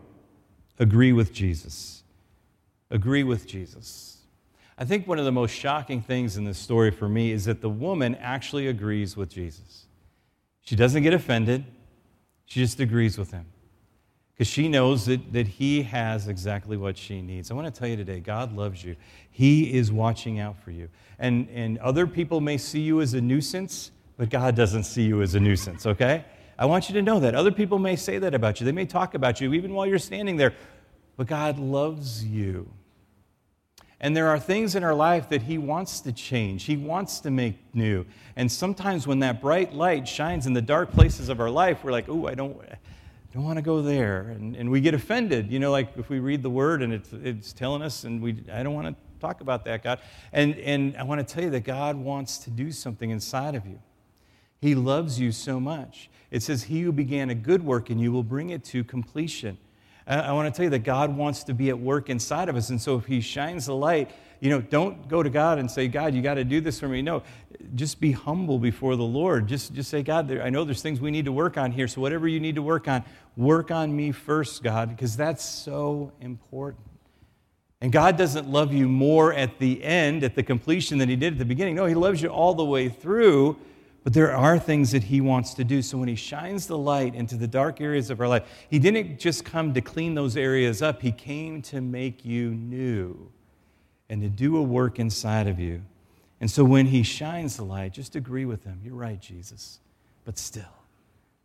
agree 0.79 1.11
with 1.11 1.33
Jesus. 1.33 2.03
Agree 2.89 3.25
with 3.25 3.45
Jesus. 3.45 4.19
I 4.77 4.85
think 4.85 5.09
one 5.09 5.19
of 5.19 5.25
the 5.25 5.33
most 5.33 5.51
shocking 5.51 6.01
things 6.01 6.37
in 6.37 6.45
this 6.45 6.57
story 6.57 6.91
for 6.91 7.09
me 7.09 7.33
is 7.33 7.43
that 7.43 7.59
the 7.59 7.69
woman 7.69 8.15
actually 8.15 8.69
agrees 8.69 9.17
with 9.17 9.29
Jesus. 9.29 9.87
She 10.61 10.77
doesn't 10.77 11.03
get 11.03 11.13
offended. 11.13 11.65
She 12.47 12.61
just 12.61 12.79
agrees 12.79 13.17
with 13.17 13.31
him 13.31 13.45
because 14.33 14.47
she 14.47 14.69
knows 14.69 15.05
that, 15.07 15.33
that 15.33 15.47
he 15.47 15.83
has 15.83 16.27
exactly 16.27 16.77
what 16.77 16.97
she 16.97 17.21
needs. 17.21 17.51
I 17.51 17.55
want 17.55 17.73
to 17.73 17.77
tell 17.77 17.89
you 17.89 17.97
today 17.97 18.19
God 18.19 18.55
loves 18.55 18.83
you, 18.83 18.95
He 19.29 19.73
is 19.73 19.91
watching 19.91 20.39
out 20.39 20.57
for 20.63 20.71
you. 20.71 20.89
And, 21.19 21.49
and 21.49 21.77
other 21.79 22.07
people 22.07 22.39
may 22.39 22.57
see 22.57 22.79
you 22.79 23.01
as 23.01 23.13
a 23.13 23.21
nuisance, 23.21 23.91
but 24.15 24.29
God 24.29 24.55
doesn't 24.55 24.83
see 24.83 25.03
you 25.03 25.21
as 25.21 25.35
a 25.35 25.39
nuisance, 25.39 25.85
okay? 25.85 26.23
I 26.57 26.65
want 26.65 26.87
you 26.87 26.93
to 26.93 27.01
know 27.01 27.19
that. 27.19 27.35
Other 27.35 27.51
people 27.51 27.79
may 27.79 27.95
say 27.95 28.17
that 28.19 28.33
about 28.33 28.59
you, 28.59 28.65
they 28.65 28.71
may 28.71 28.85
talk 28.85 29.13
about 29.13 29.41
you 29.41 29.53
even 29.53 29.73
while 29.73 29.85
you're 29.85 29.99
standing 29.99 30.37
there, 30.37 30.53
but 31.17 31.27
God 31.27 31.59
loves 31.59 32.23
you. 32.23 32.71
And 33.99 34.15
there 34.15 34.27
are 34.27 34.39
things 34.39 34.75
in 34.75 34.83
our 34.83 34.93
life 34.93 35.29
that 35.29 35.43
He 35.43 35.57
wants 35.57 36.01
to 36.01 36.11
change, 36.11 36.65
He 36.65 36.77
wants 36.77 37.19
to 37.21 37.31
make 37.31 37.55
new. 37.73 38.05
And 38.35 38.51
sometimes 38.51 39.07
when 39.07 39.19
that 39.19 39.41
bright 39.41 39.73
light 39.73 40.07
shines 40.07 40.45
in 40.45 40.53
the 40.53 40.61
dark 40.61 40.91
places 40.91 41.29
of 41.29 41.39
our 41.39 41.49
life, 41.49 41.83
we're 41.83 41.91
like, 41.91 42.07
oh, 42.07 42.27
I 42.27 42.35
don't, 42.35 42.59
I 42.61 42.77
don't 43.33 43.43
want 43.43 43.57
to 43.57 43.63
go 43.63 43.81
there. 43.81 44.29
And, 44.29 44.55
and 44.55 44.69
we 44.69 44.81
get 44.81 44.93
offended. 44.93 45.51
You 45.51 45.59
know, 45.59 45.71
like 45.71 45.97
if 45.97 46.09
we 46.09 46.19
read 46.19 46.43
the 46.43 46.49
Word 46.49 46.81
and 46.83 46.93
it's, 46.93 47.11
it's 47.13 47.53
telling 47.53 47.81
us, 47.81 48.03
and 48.03 48.21
we, 48.21 48.43
I 48.51 48.61
don't 48.61 48.73
want 48.73 48.87
to 48.87 48.95
talk 49.19 49.41
about 49.41 49.65
that, 49.65 49.83
God. 49.83 49.99
And, 50.31 50.55
and 50.59 50.95
I 50.97 51.03
want 51.03 51.27
to 51.27 51.33
tell 51.33 51.43
you 51.43 51.49
that 51.51 51.63
God 51.63 51.95
wants 51.95 52.37
to 52.39 52.51
do 52.51 52.71
something 52.71 53.09
inside 53.09 53.55
of 53.55 53.65
you. 53.65 53.79
He 54.61 54.75
loves 54.75 55.19
you 55.19 55.31
so 55.31 55.59
much. 55.59 56.09
It 56.29 56.43
says, 56.43 56.63
He 56.63 56.81
who 56.81 56.91
began 56.91 57.29
a 57.29 57.35
good 57.35 57.63
work 57.63 57.89
in 57.89 57.99
you 57.99 58.11
will 58.11 58.23
bring 58.23 58.49
it 58.49 58.63
to 58.65 58.83
completion. 58.83 59.57
I 60.07 60.31
want 60.31 60.53
to 60.53 60.55
tell 60.55 60.63
you 60.63 60.69
that 60.69 60.83
God 60.83 61.15
wants 61.15 61.43
to 61.43 61.53
be 61.53 61.69
at 61.69 61.77
work 61.77 62.09
inside 62.09 62.47
of 62.47 62.55
us. 62.55 62.69
And 62.69 62.81
so 62.81 62.95
if 62.95 63.05
He 63.05 63.19
shines 63.19 63.65
the 63.65 63.75
light, 63.75 64.11
you 64.39 64.49
know, 64.49 64.61
don't 64.61 65.07
go 65.07 65.21
to 65.21 65.29
God 65.29 65.57
and 65.57 65.69
say, 65.69 65.87
God, 65.87 66.13
you 66.13 66.21
got 66.21 66.35
to 66.35 66.43
do 66.43 66.61
this 66.61 66.79
for 66.79 66.87
me. 66.87 67.01
No, 67.01 67.23
just 67.75 67.99
be 67.99 68.11
humble 68.11 68.59
before 68.59 68.95
the 68.95 69.03
Lord. 69.03 69.47
Just, 69.47 69.73
just 69.73 69.89
say, 69.89 70.03
God, 70.03 70.31
I 70.31 70.49
know 70.49 70.63
there's 70.63 70.81
things 70.81 71.01
we 71.01 71.11
need 71.11 71.25
to 71.25 71.31
work 71.31 71.57
on 71.57 71.71
here. 71.71 71.87
So 71.87 71.99
whatever 72.01 72.27
you 72.27 72.39
need 72.39 72.55
to 72.55 72.61
work 72.61 72.87
on, 72.87 73.03
work 73.35 73.71
on 73.71 73.95
me 73.95 74.11
first, 74.11 74.63
God, 74.63 74.89
because 74.89 75.17
that's 75.17 75.43
so 75.43 76.13
important. 76.21 76.83
And 77.81 77.91
God 77.91 78.17
doesn't 78.17 78.47
love 78.49 78.73
you 78.73 78.87
more 78.87 79.33
at 79.33 79.59
the 79.59 79.83
end, 79.83 80.23
at 80.23 80.35
the 80.35 80.43
completion, 80.43 80.97
than 80.99 81.09
He 81.09 81.15
did 81.15 81.33
at 81.33 81.39
the 81.39 81.45
beginning. 81.45 81.75
No, 81.75 81.85
He 81.85 81.95
loves 81.95 82.21
you 82.21 82.29
all 82.29 82.53
the 82.53 82.65
way 82.65 82.89
through. 82.89 83.57
But 84.07 84.13
there 84.13 84.33
are 84.33 84.57
things 84.57 84.91
that 84.91 85.03
He 85.03 85.19
wants 85.19 85.53
to 85.55 85.65
do. 85.65 85.81
So 85.81 85.97
when 85.97 86.07
He 86.07 86.15
shines 86.15 86.65
the 86.65 86.77
light 86.77 87.13
into 87.13 87.35
the 87.35 87.45
dark 87.45 87.81
areas 87.81 88.09
of 88.09 88.21
our 88.21 88.27
life, 88.29 88.47
He 88.69 88.79
didn't 88.79 89.19
just 89.19 89.43
come 89.43 89.73
to 89.73 89.81
clean 89.81 90.15
those 90.15 90.37
areas 90.37 90.81
up, 90.81 91.01
He 91.01 91.11
came 91.11 91.61
to 91.63 91.81
make 91.81 92.23
you 92.23 92.51
new 92.51 93.29
and 94.07 94.21
to 94.21 94.29
do 94.29 94.55
a 94.55 94.61
work 94.61 94.97
inside 94.97 95.45
of 95.47 95.59
you. 95.59 95.81
And 96.39 96.49
so 96.49 96.63
when 96.63 96.85
He 96.85 97.03
shines 97.03 97.57
the 97.57 97.65
light, 97.65 97.91
just 97.91 98.15
agree 98.15 98.45
with 98.45 98.63
Him. 98.63 98.79
You're 98.81 98.95
right, 98.95 99.19
Jesus. 99.19 99.81
But 100.23 100.37
still, 100.37 100.63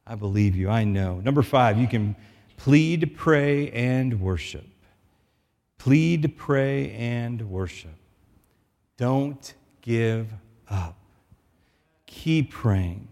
I 0.06 0.14
believe 0.14 0.54
you. 0.54 0.70
I 0.70 0.84
know. 0.84 1.18
Number 1.18 1.42
five, 1.42 1.78
you 1.78 1.88
can 1.88 2.14
plead, 2.58 3.16
pray, 3.16 3.72
and 3.72 4.20
worship. 4.20 4.68
Plead, 5.78 6.36
pray, 6.36 6.92
and 6.92 7.50
worship. 7.50 7.96
Don't 8.98 9.52
give 9.80 10.32
up. 10.68 11.01
Keep 12.12 12.50
praying. 12.50 13.08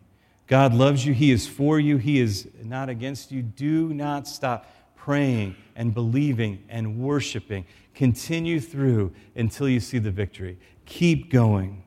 God 0.47 0.75
loves 0.75 1.07
you. 1.07 1.15
He 1.15 1.31
is 1.31 1.49
for 1.49 1.81
you. 1.81 1.97
He 1.97 2.21
is 2.21 2.49
not 2.63 2.91
against 2.91 3.33
you. 3.33 3.41
Do 3.41 3.95
not 3.95 4.29
stop 4.29 4.71
praying 4.95 5.57
and 5.75 5.95
believing 5.95 6.63
and 6.69 6.99
worshiping. 6.99 7.65
Continue 7.95 8.61
through 8.61 9.13
until 9.35 9.69
you 9.71 9.81
see 9.81 9.99
the 9.99 10.11
victory. 10.11 10.59
Keep 10.85 11.31
going. 11.31 11.83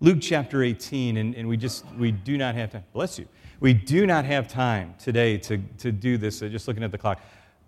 Luke 0.00 0.18
chapter 0.20 0.62
18, 0.62 1.18
and, 1.18 1.34
and 1.34 1.46
we 1.46 1.58
just, 1.58 1.84
we 1.98 2.10
do 2.10 2.38
not 2.38 2.54
have 2.54 2.72
time. 2.72 2.84
Bless 2.94 3.18
you. 3.18 3.28
We 3.60 3.74
do 3.74 4.06
not 4.06 4.24
have 4.24 4.48
time 4.48 4.94
today 4.98 5.36
to, 5.38 5.58
to 5.78 5.92
do 5.92 6.16
this, 6.16 6.38
so 6.38 6.48
just 6.48 6.68
looking 6.68 6.82
at 6.82 6.90
the 6.90 6.98
clock. 6.98 7.20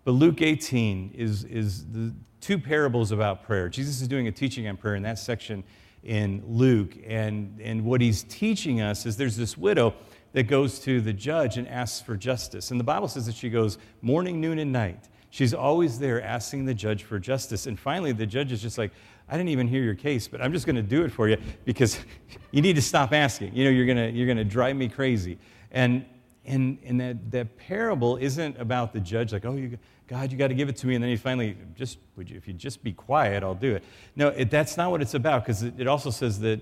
But 0.05 0.13
Luke 0.13 0.41
18 0.41 1.13
is, 1.15 1.45
is 1.45 1.85
the 1.93 2.15
two 2.41 2.59
parables 2.59 3.13
about 3.13 3.43
prayer. 3.43 3.69
Jesus 3.69 4.01
is 4.01 4.09
doing 4.09 4.29
a 4.29 4.33
teaching 4.33 4.67
on 4.67 4.79
prayer 4.79 4.95
in 4.95 5.03
that 5.03 5.19
section 5.19 5.63
in 6.03 6.43
Luke. 6.47 6.97
And, 7.07 7.61
and 7.61 7.85
what 7.85 8.01
he's 8.01 8.23
teaching 8.25 8.81
us 8.81 9.07
is 9.07 9.17
there's 9.17 9.37
this 9.37 9.57
widow 9.57 9.95
that 10.33 10.45
goes 10.45 10.79
to 10.81 11.01
the 11.01 11.13
judge 11.13 11.57
and 11.57 11.67
asks 11.69 12.01
for 12.01 12.17
justice. 12.17 12.71
And 12.71 12.79
the 12.79 12.85
Bible 12.85 13.09
says 13.09 13.27
that 13.27 13.35
she 13.35 13.51
goes 13.51 13.79
morning, 14.03 14.41
noon, 14.41 14.59
and 14.59 14.73
night. 14.73 15.09
She's 15.31 15.53
always 15.53 15.99
there 15.99 16.23
asking 16.23 16.65
the 16.65 16.75
judge 16.75 17.05
for 17.05 17.19
justice. 17.19 17.67
And 17.67 17.79
finally, 17.79 18.13
the 18.13 18.27
judge 18.27 18.53
is 18.53 18.63
just 18.63 18.79
like, 18.79 18.93
I 19.29 19.37
didn't 19.37 19.51
even 19.51 19.69
hear 19.69 19.83
your 19.83 19.95
case, 19.95 20.27
but 20.27 20.41
I'm 20.41 20.53
just 20.53 20.65
going 20.65 20.77
to 20.77 20.83
do 20.83 21.05
it 21.05 21.13
for 21.13 21.29
you 21.29 21.37
because 21.65 21.99
you 22.51 22.63
need 22.63 22.77
to 22.77 22.83
stop 22.83 23.13
asking. 23.13 23.55
You 23.55 23.65
know, 23.65 23.71
you're 23.71 23.87
going 23.87 24.15
you're 24.15 24.27
going 24.27 24.39
to 24.39 24.45
drive 24.45 24.77
me 24.77 24.89
crazy. 24.89 25.39
And, 25.71 26.05
and, 26.47 26.79
and 26.85 27.01
that, 27.01 27.31
that 27.31 27.59
parable 27.59 28.17
isn't 28.17 28.59
about 28.59 28.95
the 28.95 29.01
judge, 29.01 29.33
like, 29.33 29.45
oh, 29.45 29.55
you, 29.55 29.79
God, 30.09 30.33
you 30.33 30.39
got 30.39 30.49
to 30.49 30.55
give 30.55 30.71
it 30.71 30.77
to 30.79 30.87
me. 30.87 30.95
And 30.95 31.05
then 31.05 31.11
you 31.11 31.19
finally, 31.19 31.57
just, 31.77 31.99
would 32.17 32.31
you, 32.31 32.37
if 32.39 32.49
you 32.49 32.55
just 32.55 32.83
be 32.83 32.93
quiet, 32.93 33.43
I'll 33.43 33.55
do 33.55 33.75
it. 33.75 33.85
No, 34.17 34.29
it, 34.29 34.51
that's 34.51 34.77
not 34.77 34.91
what 34.91 35.03
it's 35.03 35.15
about 35.15 35.45
because 35.45 35.63
it, 35.63 35.75
it 35.79 35.87
also 35.87 36.11
says 36.11 36.41
that 36.41 36.61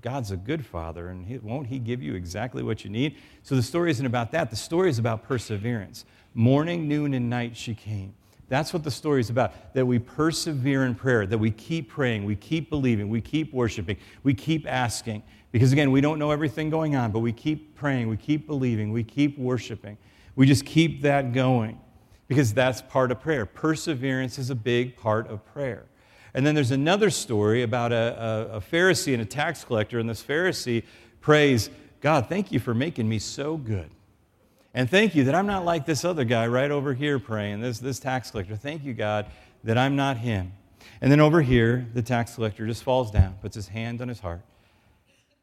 God's 0.00 0.30
a 0.30 0.36
good 0.36 0.64
father, 0.64 1.08
and 1.08 1.26
he, 1.26 1.38
won't 1.38 1.66
He 1.66 1.80
give 1.80 2.00
you 2.00 2.14
exactly 2.14 2.62
what 2.62 2.84
you 2.84 2.90
need? 2.90 3.16
So 3.42 3.56
the 3.56 3.62
story 3.62 3.90
isn't 3.90 4.06
about 4.06 4.30
that. 4.30 4.50
The 4.50 4.56
story 4.56 4.88
is 4.88 5.00
about 5.00 5.24
perseverance. 5.24 6.04
Morning, 6.32 6.86
noon, 6.86 7.12
and 7.12 7.28
night 7.28 7.56
she 7.56 7.74
came. 7.74 8.14
That's 8.48 8.72
what 8.72 8.84
the 8.84 8.90
story 8.90 9.20
is 9.20 9.30
about. 9.30 9.74
That 9.74 9.84
we 9.84 9.98
persevere 9.98 10.84
in 10.84 10.94
prayer, 10.94 11.26
that 11.26 11.38
we 11.38 11.50
keep 11.50 11.90
praying, 11.90 12.24
we 12.24 12.36
keep 12.36 12.70
believing, 12.70 13.08
we 13.08 13.20
keep 13.20 13.52
worshiping, 13.52 13.96
we 14.22 14.32
keep 14.32 14.64
asking. 14.64 15.24
Because 15.50 15.72
again, 15.72 15.90
we 15.90 16.00
don't 16.00 16.20
know 16.20 16.30
everything 16.30 16.70
going 16.70 16.94
on, 16.94 17.10
but 17.10 17.18
we 17.18 17.32
keep 17.32 17.74
praying, 17.74 18.08
we 18.08 18.16
keep 18.16 18.46
believing, 18.46 18.92
we 18.92 19.02
keep 19.02 19.36
worshiping. 19.36 19.98
We 20.36 20.46
just 20.46 20.64
keep 20.64 21.02
that 21.02 21.32
going 21.32 21.80
because 22.28 22.52
that's 22.52 22.82
part 22.82 23.10
of 23.10 23.20
prayer. 23.20 23.46
Perseverance 23.46 24.38
is 24.38 24.50
a 24.50 24.54
big 24.54 24.96
part 24.96 25.28
of 25.28 25.44
prayer. 25.46 25.86
And 26.34 26.46
then 26.46 26.54
there's 26.54 26.70
another 26.70 27.10
story 27.10 27.62
about 27.62 27.92
a, 27.92 28.50
a, 28.52 28.56
a, 28.56 28.60
Pharisee 28.60 29.14
and 29.14 29.22
a 29.22 29.26
tax 29.26 29.64
collector, 29.64 29.98
and 29.98 30.08
this 30.08 30.22
Pharisee 30.22 30.82
prays, 31.20 31.70
God, 32.00 32.28
thank 32.28 32.52
you 32.52 32.60
for 32.60 32.74
making 32.74 33.08
me 33.08 33.18
so 33.18 33.56
good. 33.56 33.90
And 34.74 34.90
thank 34.90 35.14
you 35.14 35.24
that 35.24 35.34
I'm 35.34 35.46
not 35.46 35.64
like 35.64 35.86
this 35.86 36.04
other 36.04 36.24
guy 36.24 36.46
right 36.46 36.70
over 36.70 36.92
here 36.92 37.18
praying, 37.18 37.60
this, 37.60 37.78
this 37.78 37.98
tax 37.98 38.30
collector. 38.30 38.56
Thank 38.56 38.84
you, 38.84 38.92
God, 38.92 39.26
that 39.64 39.78
I'm 39.78 39.96
not 39.96 40.18
him. 40.18 40.52
And 41.00 41.10
then 41.10 41.20
over 41.20 41.40
here, 41.40 41.86
the 41.94 42.02
tax 42.02 42.34
collector 42.34 42.66
just 42.66 42.82
falls 42.82 43.10
down, 43.10 43.36
puts 43.40 43.54
his 43.54 43.68
hand 43.68 44.02
on 44.02 44.08
his 44.08 44.20
heart, 44.20 44.42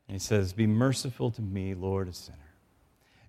and 0.08 0.16
he 0.16 0.20
says, 0.20 0.54
Be 0.54 0.68
merciful 0.68 1.32
to 1.32 1.42
me, 1.42 1.74
Lord, 1.74 2.08
a 2.08 2.14
sinner. 2.14 2.38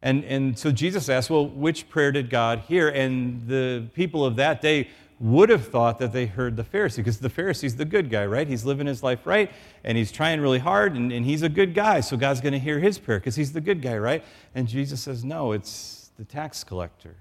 And, 0.05 0.23
and 0.25 0.57
so 0.57 0.71
Jesus 0.71 1.09
asked, 1.09 1.31
Well, 1.31 1.49
which 1.49 1.89
prayer 1.89 2.13
did 2.13 2.29
God 2.29 2.61
hear? 2.61 2.91
And 2.91 3.49
the 3.49 3.89
people 3.95 4.25
of 4.25 4.37
that 4.37 4.61
day 4.61 4.91
would 5.19 5.49
have 5.49 5.67
thought 5.67 5.99
that 5.99 6.13
they 6.13 6.27
heard 6.27 6.57
the 6.57 6.63
Pharisee, 6.63 6.97
because 6.97 7.19
the 7.19 7.31
Pharisee's 7.31 7.77
the 7.77 7.87
good 7.87 8.11
guy, 8.11 8.27
right? 8.27 8.47
He's 8.47 8.67
living 8.67 8.87
his 8.87 9.03
life 9.03 9.21
right, 9.27 9.51
and 9.83 9.97
he's 9.97 10.13
trying 10.13 10.41
really 10.41 10.59
hard, 10.59 10.95
and, 10.95 11.11
and 11.11 11.25
he's 11.25 11.41
a 11.41 11.49
good 11.49 11.73
guy, 11.73 12.01
so 12.01 12.19
God's 12.19 12.43
going 12.43 12.53
to 12.53 12.59
hear 12.59 12.79
his 12.79 12.99
prayer 12.99 13.19
because 13.19 13.35
he's 13.35 13.53
the 13.53 13.63
good 13.63 13.81
guy, 13.81 13.97
right? 13.97 14.23
And 14.55 14.69
Jesus 14.69 15.01
says, 15.01 15.25
No, 15.25 15.53
it's 15.53 16.11
the 16.19 16.25
tax 16.25 16.63
collector. 16.63 17.17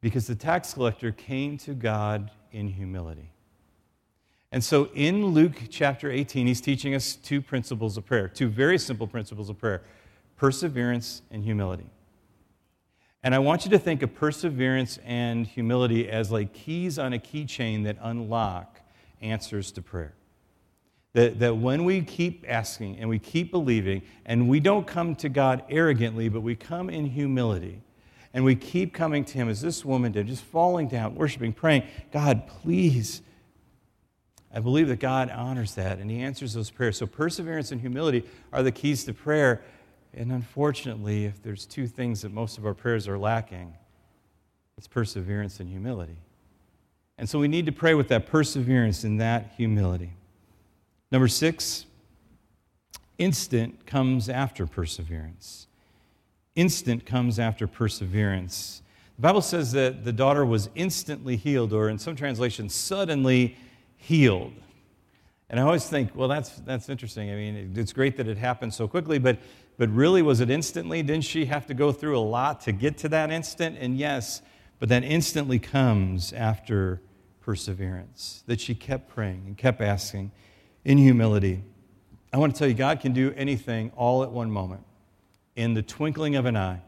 Because 0.00 0.28
the 0.28 0.36
tax 0.36 0.74
collector 0.74 1.10
came 1.10 1.58
to 1.58 1.74
God 1.74 2.30
in 2.52 2.68
humility. 2.68 3.32
And 4.52 4.62
so 4.62 4.90
in 4.94 5.26
Luke 5.26 5.62
chapter 5.70 6.08
18, 6.08 6.46
he's 6.46 6.60
teaching 6.60 6.94
us 6.94 7.16
two 7.16 7.42
principles 7.42 7.96
of 7.96 8.06
prayer, 8.06 8.28
two 8.28 8.48
very 8.48 8.78
simple 8.78 9.08
principles 9.08 9.50
of 9.50 9.58
prayer 9.58 9.82
perseverance 10.38 11.20
and 11.30 11.44
humility. 11.44 11.90
And 13.22 13.34
I 13.34 13.40
want 13.40 13.64
you 13.64 13.70
to 13.72 13.78
think 13.78 14.02
of 14.02 14.14
perseverance 14.14 14.98
and 15.04 15.46
humility 15.46 16.08
as 16.08 16.30
like 16.30 16.54
keys 16.54 16.98
on 16.98 17.12
a 17.12 17.18
keychain 17.18 17.84
that 17.84 17.98
unlock 18.00 18.80
answers 19.20 19.72
to 19.72 19.82
prayer. 19.82 20.14
That, 21.14 21.40
that 21.40 21.56
when 21.56 21.84
we 21.84 22.02
keep 22.02 22.44
asking 22.46 22.98
and 22.98 23.08
we 23.08 23.18
keep 23.18 23.50
believing, 23.50 24.02
and 24.24 24.48
we 24.48 24.60
don't 24.60 24.86
come 24.86 25.16
to 25.16 25.28
God 25.28 25.64
arrogantly, 25.68 26.28
but 26.28 26.42
we 26.42 26.54
come 26.54 26.88
in 26.88 27.06
humility, 27.06 27.82
and 28.32 28.44
we 28.44 28.54
keep 28.54 28.94
coming 28.94 29.24
to 29.24 29.34
Him 29.34 29.48
as 29.48 29.60
this 29.60 29.84
woman 29.84 30.12
did, 30.12 30.28
just 30.28 30.44
falling 30.44 30.86
down, 30.86 31.14
worshiping, 31.16 31.52
praying, 31.52 31.82
God, 32.12 32.46
please. 32.46 33.22
I 34.54 34.60
believe 34.60 34.88
that 34.88 35.00
God 35.00 35.30
honors 35.30 35.74
that 35.74 35.98
and 35.98 36.10
He 36.10 36.20
answers 36.20 36.54
those 36.54 36.70
prayers. 36.70 36.98
So, 36.98 37.06
perseverance 37.06 37.72
and 37.72 37.80
humility 37.80 38.24
are 38.52 38.62
the 38.62 38.72
keys 38.72 39.04
to 39.04 39.14
prayer. 39.14 39.62
And 40.14 40.32
unfortunately, 40.32 41.26
if 41.26 41.42
there's 41.42 41.66
two 41.66 41.86
things 41.86 42.22
that 42.22 42.32
most 42.32 42.58
of 42.58 42.66
our 42.66 42.74
prayers 42.74 43.06
are 43.06 43.18
lacking, 43.18 43.74
it's 44.76 44.86
perseverance 44.86 45.60
and 45.60 45.68
humility. 45.68 46.16
And 47.18 47.28
so 47.28 47.38
we 47.38 47.48
need 47.48 47.66
to 47.66 47.72
pray 47.72 47.94
with 47.94 48.08
that 48.08 48.26
perseverance 48.26 49.04
and 49.04 49.20
that 49.20 49.52
humility. 49.56 50.12
Number 51.10 51.28
six, 51.28 51.84
instant 53.18 53.86
comes 53.86 54.28
after 54.28 54.66
perseverance. 54.66 55.66
Instant 56.54 57.04
comes 57.04 57.38
after 57.38 57.66
perseverance. 57.66 58.82
The 59.16 59.22
Bible 59.22 59.42
says 59.42 59.72
that 59.72 60.04
the 60.04 60.12
daughter 60.12 60.44
was 60.46 60.70
instantly 60.76 61.36
healed, 61.36 61.72
or 61.72 61.88
in 61.88 61.98
some 61.98 62.14
translations, 62.14 62.72
suddenly 62.72 63.56
healed. 63.96 64.54
And 65.50 65.58
I 65.58 65.64
always 65.64 65.88
think, 65.88 66.14
well, 66.14 66.28
that's, 66.28 66.50
that's 66.60 66.88
interesting. 66.88 67.30
I 67.30 67.34
mean, 67.34 67.72
it's 67.74 67.92
great 67.92 68.16
that 68.18 68.28
it 68.28 68.38
happened 68.38 68.74
so 68.74 68.86
quickly, 68.86 69.18
but 69.18 69.38
but 69.78 69.88
really, 69.90 70.22
was 70.22 70.40
it 70.40 70.50
instantly? 70.50 71.02
Didn't 71.02 71.24
she 71.24 71.46
have 71.46 71.66
to 71.68 71.74
go 71.74 71.92
through 71.92 72.18
a 72.18 72.20
lot 72.20 72.60
to 72.62 72.72
get 72.72 72.98
to 72.98 73.08
that 73.10 73.30
instant? 73.30 73.78
And 73.80 73.96
yes, 73.96 74.42
but 74.80 74.88
that 74.88 75.04
instantly 75.04 75.60
comes 75.60 76.32
after 76.32 77.00
perseverance, 77.40 78.42
that 78.46 78.60
she 78.60 78.74
kept 78.74 79.08
praying 79.08 79.44
and 79.46 79.56
kept 79.56 79.80
asking 79.80 80.32
in 80.84 80.98
humility. 80.98 81.62
I 82.32 82.38
want 82.38 82.54
to 82.54 82.58
tell 82.58 82.68
you, 82.68 82.74
God 82.74 83.00
can 83.00 83.12
do 83.12 83.32
anything 83.36 83.90
all 83.96 84.22
at 84.22 84.30
one 84.30 84.50
moment, 84.50 84.82
in 85.56 85.74
the 85.74 85.82
twinkling 85.82 86.36
of 86.36 86.44
an 86.44 86.56
eye. 86.56 86.82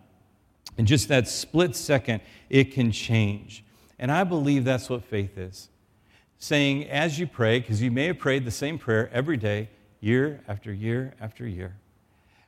In 0.77 0.85
just 0.85 1.09
that 1.09 1.29
split 1.29 1.77
second, 1.77 2.21
it 2.49 2.73
can 2.73 2.93
change. 2.93 3.65
And 3.99 4.11
I 4.11 4.25
believe 4.25 4.65
that's 4.65 4.91
what 4.91 5.05
faith 5.05 5.39
is. 5.39 5.69
Saying, 6.39 6.89
as 6.89 7.19
you 7.19 7.27
pray, 7.27 7.61
because 7.61 7.81
you 7.81 7.91
may 7.91 8.07
have 8.07 8.19
prayed 8.19 8.45
the 8.45 8.51
same 8.51 8.79
prayer 8.79 9.11
every 9.13 9.37
day, 9.37 9.69
year 10.01 10.43
after 10.49 10.73
year 10.73 11.15
after 11.21 11.47
year. 11.47 11.77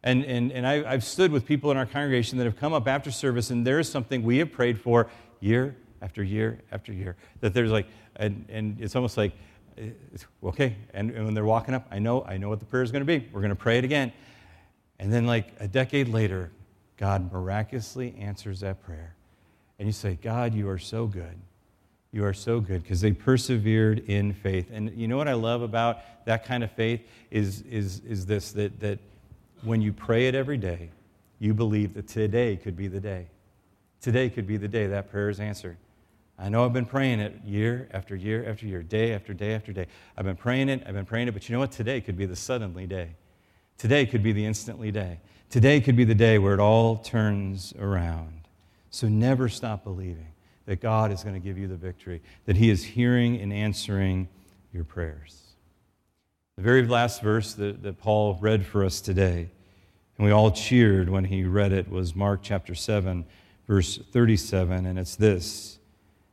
And, 0.05 0.25
and, 0.25 0.51
and 0.51 0.67
I, 0.67 0.91
have 0.91 1.05
stood 1.05 1.31
with 1.31 1.47
people 1.47 1.71
in 1.71 1.77
our 1.77 1.87
congregation 1.87 2.39
that 2.39 2.45
have 2.45 2.57
come 2.57 2.73
up 2.73 2.89
after 2.89 3.11
service, 3.11 3.51
and 3.51 3.65
there 3.65 3.79
is 3.79 3.89
something 3.89 4.23
we 4.23 4.39
have 4.39 4.51
prayed 4.51 4.81
for 4.81 5.09
year 5.41 5.77
after 6.01 6.23
year 6.23 6.59
after 6.73 6.93
year. 6.93 7.17
That 7.41 7.55
there's 7.55 7.71
like, 7.71 7.87
and, 8.17 8.45
and 8.49 8.81
it's 8.81 8.97
almost 8.97 9.17
like, 9.17 9.33
okay, 10.43 10.77
and, 10.93 11.11
and 11.11 11.25
when 11.25 11.35
they're 11.35 11.45
walking 11.45 11.75
up, 11.75 11.87
I 11.91 11.99
know, 11.99 12.25
I 12.25 12.37
know 12.37 12.49
what 12.49 12.59
the 12.59 12.67
prayer 12.67 12.83
is 12.83 12.91
going 12.91 13.01
to 13.01 13.07
be. 13.07 13.29
We're 13.33 13.41
going 13.41 13.51
to 13.51 13.57
pray 13.57 13.79
it 13.79 13.85
again. 13.85 14.13
And 14.99 15.13
then, 15.13 15.27
like 15.27 15.53
a 15.61 15.69
decade 15.69 16.09
later, 16.09 16.51
God 16.97 17.33
miraculously 17.33 18.15
answers 18.19 18.61
that 18.61 18.83
prayer. 18.85 19.15
And 19.79 19.89
you 19.89 19.93
say, 19.93 20.19
God, 20.21 20.55
you 20.55 20.69
are 20.69 20.79
so 20.79 21.07
good. 21.07 21.37
You 22.13 22.25
are 22.25 22.35
so 22.35 22.61
good 22.61 22.83
because 22.83 23.01
they 23.01 23.13
persevered 23.13 24.01
in 24.01 24.35
faith. 24.35 24.69
And 24.73 24.93
you 24.97 25.09
know 25.09 25.17
what 25.17 25.29
I 25.29 25.33
love 25.33 25.63
about 25.63 26.01
that 26.27 26.45
kind 26.45 26.63
of 26.63 26.71
faith 26.71 27.01
is, 27.31 27.63
is, 27.63 28.01
is 28.01 28.27
this 28.27 28.53
that, 28.53 28.79
that 28.81 28.99
when 29.63 29.81
you 29.81 29.93
pray 29.93 30.27
it 30.27 30.35
every 30.35 30.57
day, 30.57 30.91
you 31.39 31.55
believe 31.55 31.95
that 31.95 32.09
today 32.09 32.57
could 32.57 32.77
be 32.77 32.89
the 32.89 33.01
day. 33.01 33.27
Today 34.01 34.29
could 34.29 34.47
be 34.47 34.57
the 34.57 34.69
day 34.69 34.87
that 34.89 35.11
prayer 35.11 35.29
is 35.29 35.41
answered. 35.41 35.77
I 36.39 36.49
know 36.49 36.65
I've 36.65 36.73
been 36.73 36.87
praying 36.87 37.21
it 37.21 37.35
year 37.45 37.89
after 37.93 38.17
year 38.17 38.49
after 38.49 38.67
year, 38.67 38.83
day 38.83 39.13
after 39.13 39.33
day 39.33 39.55
after 39.55 39.73
day. 39.73 39.87
I've 40.17 40.25
been 40.25 40.37
praying 40.37 40.69
it, 40.69 40.83
I've 40.87 40.95
been 40.95 41.07
praying 41.07 41.29
it, 41.29 41.33
but 41.33 41.49
you 41.49 41.53
know 41.53 41.61
what? 41.61 41.71
Today 41.71 42.01
could 42.01 42.17
be 42.17 42.27
the 42.27 42.37
suddenly 42.37 42.87
day. 42.87 43.11
Today 43.79 44.07
could 44.07 44.23
be 44.23 44.33
the 44.33 44.45
instantly 44.45 44.91
day. 44.91 45.21
Today 45.51 45.81
could 45.81 45.97
be 45.97 46.05
the 46.05 46.15
day 46.15 46.39
where 46.39 46.55
it 46.55 46.61
all 46.61 46.97
turns 46.97 47.75
around. 47.79 48.49
So 48.91 49.09
never 49.09 49.49
stop 49.49 49.85
believing 49.85 50.33
that 50.67 50.81
God 50.81 51.13
is 51.13 51.23
going 51.23 51.35
to 51.35 51.41
give 51.41 51.59
you 51.59 51.67
the 51.67 51.77
victory, 51.77 52.23
that 52.47 52.57
He 52.57 52.71
is 52.71 52.85
hearing 52.85 53.41
and 53.41 53.53
answering 53.53 54.29
your 54.73 54.85
prayers. 54.85 55.42
The 56.57 56.63
very 56.63 56.87
last 56.87 57.23
verse 57.23 57.55
that, 57.55 57.83
that 57.83 57.99
Paul 57.99 58.39
read 58.41 58.67
for 58.67 58.85
us 58.85 59.01
today, 59.01 59.49
and 60.19 60.27
we 60.27 60.33
all 60.33 60.51
cheered 60.51 61.09
when 61.09 61.25
he 61.25 61.45
read 61.45 61.73
it, 61.73 61.89
was 61.89 62.15
Mark 62.15 62.41
chapter 62.43 62.75
7, 62.75 63.25
verse 63.67 63.99
37, 64.13 64.85
and 64.85 64.99
it's 64.99 65.17
this. 65.17 65.79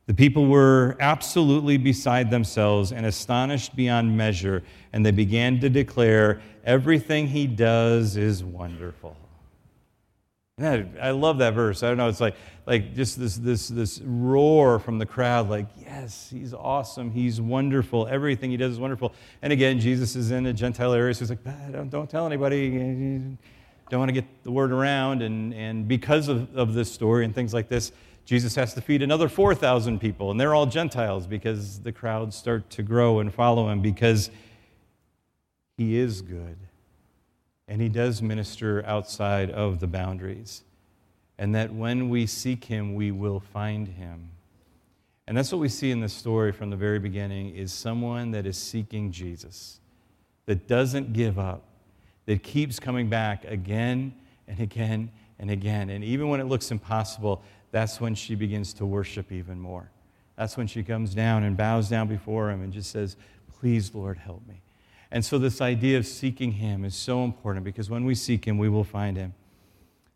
The 0.04 0.12
people 0.12 0.44
were 0.44 0.96
absolutely 1.00 1.78
beside 1.78 2.30
themselves 2.30 2.92
and 2.92 3.06
astonished 3.06 3.74
beyond 3.74 4.14
measure, 4.14 4.62
and 4.92 5.06
they 5.06 5.10
began 5.10 5.58
to 5.60 5.70
declare, 5.70 6.42
Everything 6.64 7.28
he 7.28 7.46
does 7.46 8.18
is 8.18 8.44
wonderful. 8.44 9.16
I 10.60 11.10
love 11.10 11.38
that 11.38 11.54
verse. 11.54 11.82
I 11.82 11.88
don't 11.88 11.96
know. 11.96 12.08
It's 12.08 12.20
like, 12.20 12.36
like 12.66 12.94
just 12.94 13.18
this, 13.18 13.36
this, 13.36 13.68
this 13.68 14.00
roar 14.04 14.78
from 14.78 14.98
the 14.98 15.06
crowd, 15.06 15.48
like, 15.48 15.66
yes, 15.78 16.28
he's 16.30 16.52
awesome. 16.52 17.10
He's 17.10 17.40
wonderful. 17.40 18.06
Everything 18.06 18.50
he 18.50 18.56
does 18.56 18.72
is 18.72 18.80
wonderful. 18.80 19.14
And 19.42 19.52
again, 19.52 19.80
Jesus 19.80 20.16
is 20.16 20.30
in 20.30 20.46
a 20.46 20.52
Gentile 20.52 20.92
area, 20.92 21.14
so 21.14 21.20
he's 21.20 21.30
like, 21.30 21.38
ah, 21.46 21.70
don't, 21.72 21.88
don't 21.88 22.10
tell 22.10 22.26
anybody. 22.26 22.70
Don't 23.88 23.98
want 23.98 24.08
to 24.08 24.12
get 24.12 24.26
the 24.44 24.50
word 24.50 24.70
around. 24.70 25.22
And, 25.22 25.54
and 25.54 25.88
because 25.88 26.28
of, 26.28 26.54
of 26.56 26.74
this 26.74 26.92
story 26.92 27.24
and 27.24 27.34
things 27.34 27.54
like 27.54 27.68
this, 27.68 27.92
Jesus 28.24 28.54
has 28.54 28.74
to 28.74 28.80
feed 28.80 29.02
another 29.02 29.28
4,000 29.28 29.98
people, 29.98 30.30
and 30.30 30.38
they're 30.38 30.54
all 30.54 30.66
Gentiles 30.66 31.26
because 31.26 31.80
the 31.80 31.90
crowds 31.90 32.36
start 32.36 32.70
to 32.70 32.82
grow 32.82 33.20
and 33.20 33.32
follow 33.32 33.68
him 33.68 33.80
because 33.80 34.30
he 35.76 35.96
is 35.96 36.22
good 36.22 36.56
and 37.70 37.80
he 37.80 37.88
does 37.88 38.20
minister 38.20 38.84
outside 38.84 39.48
of 39.48 39.78
the 39.78 39.86
boundaries. 39.86 40.64
And 41.38 41.54
that 41.54 41.72
when 41.72 42.08
we 42.08 42.26
seek 42.26 42.64
him, 42.64 42.96
we 42.96 43.12
will 43.12 43.38
find 43.38 43.86
him. 43.86 44.30
And 45.28 45.38
that's 45.38 45.52
what 45.52 45.60
we 45.60 45.68
see 45.68 45.92
in 45.92 46.00
this 46.00 46.12
story 46.12 46.50
from 46.50 46.70
the 46.70 46.76
very 46.76 46.98
beginning 46.98 47.54
is 47.54 47.72
someone 47.72 48.32
that 48.32 48.44
is 48.44 48.58
seeking 48.58 49.12
Jesus, 49.12 49.78
that 50.46 50.66
doesn't 50.66 51.12
give 51.12 51.38
up, 51.38 51.62
that 52.26 52.42
keeps 52.42 52.80
coming 52.80 53.08
back 53.08 53.44
again 53.44 54.14
and 54.48 54.58
again 54.58 55.12
and 55.38 55.48
again. 55.48 55.90
And 55.90 56.02
even 56.02 56.28
when 56.28 56.40
it 56.40 56.46
looks 56.46 56.72
impossible, 56.72 57.40
that's 57.70 58.00
when 58.00 58.16
she 58.16 58.34
begins 58.34 58.72
to 58.74 58.84
worship 58.84 59.30
even 59.30 59.60
more. 59.60 59.88
That's 60.36 60.56
when 60.56 60.66
she 60.66 60.82
comes 60.82 61.14
down 61.14 61.44
and 61.44 61.56
bows 61.56 61.88
down 61.88 62.08
before 62.08 62.50
him 62.50 62.62
and 62.62 62.72
just 62.72 62.90
says, 62.90 63.16
Please, 63.60 63.94
Lord, 63.94 64.18
help 64.18 64.44
me. 64.48 64.60
And 65.12 65.24
so, 65.24 65.38
this 65.38 65.60
idea 65.60 65.98
of 65.98 66.06
seeking 66.06 66.52
Him 66.52 66.84
is 66.84 66.94
so 66.94 67.24
important 67.24 67.64
because 67.64 67.90
when 67.90 68.04
we 68.04 68.14
seek 68.14 68.44
Him, 68.44 68.58
we 68.58 68.68
will 68.68 68.84
find 68.84 69.16
Him. 69.16 69.34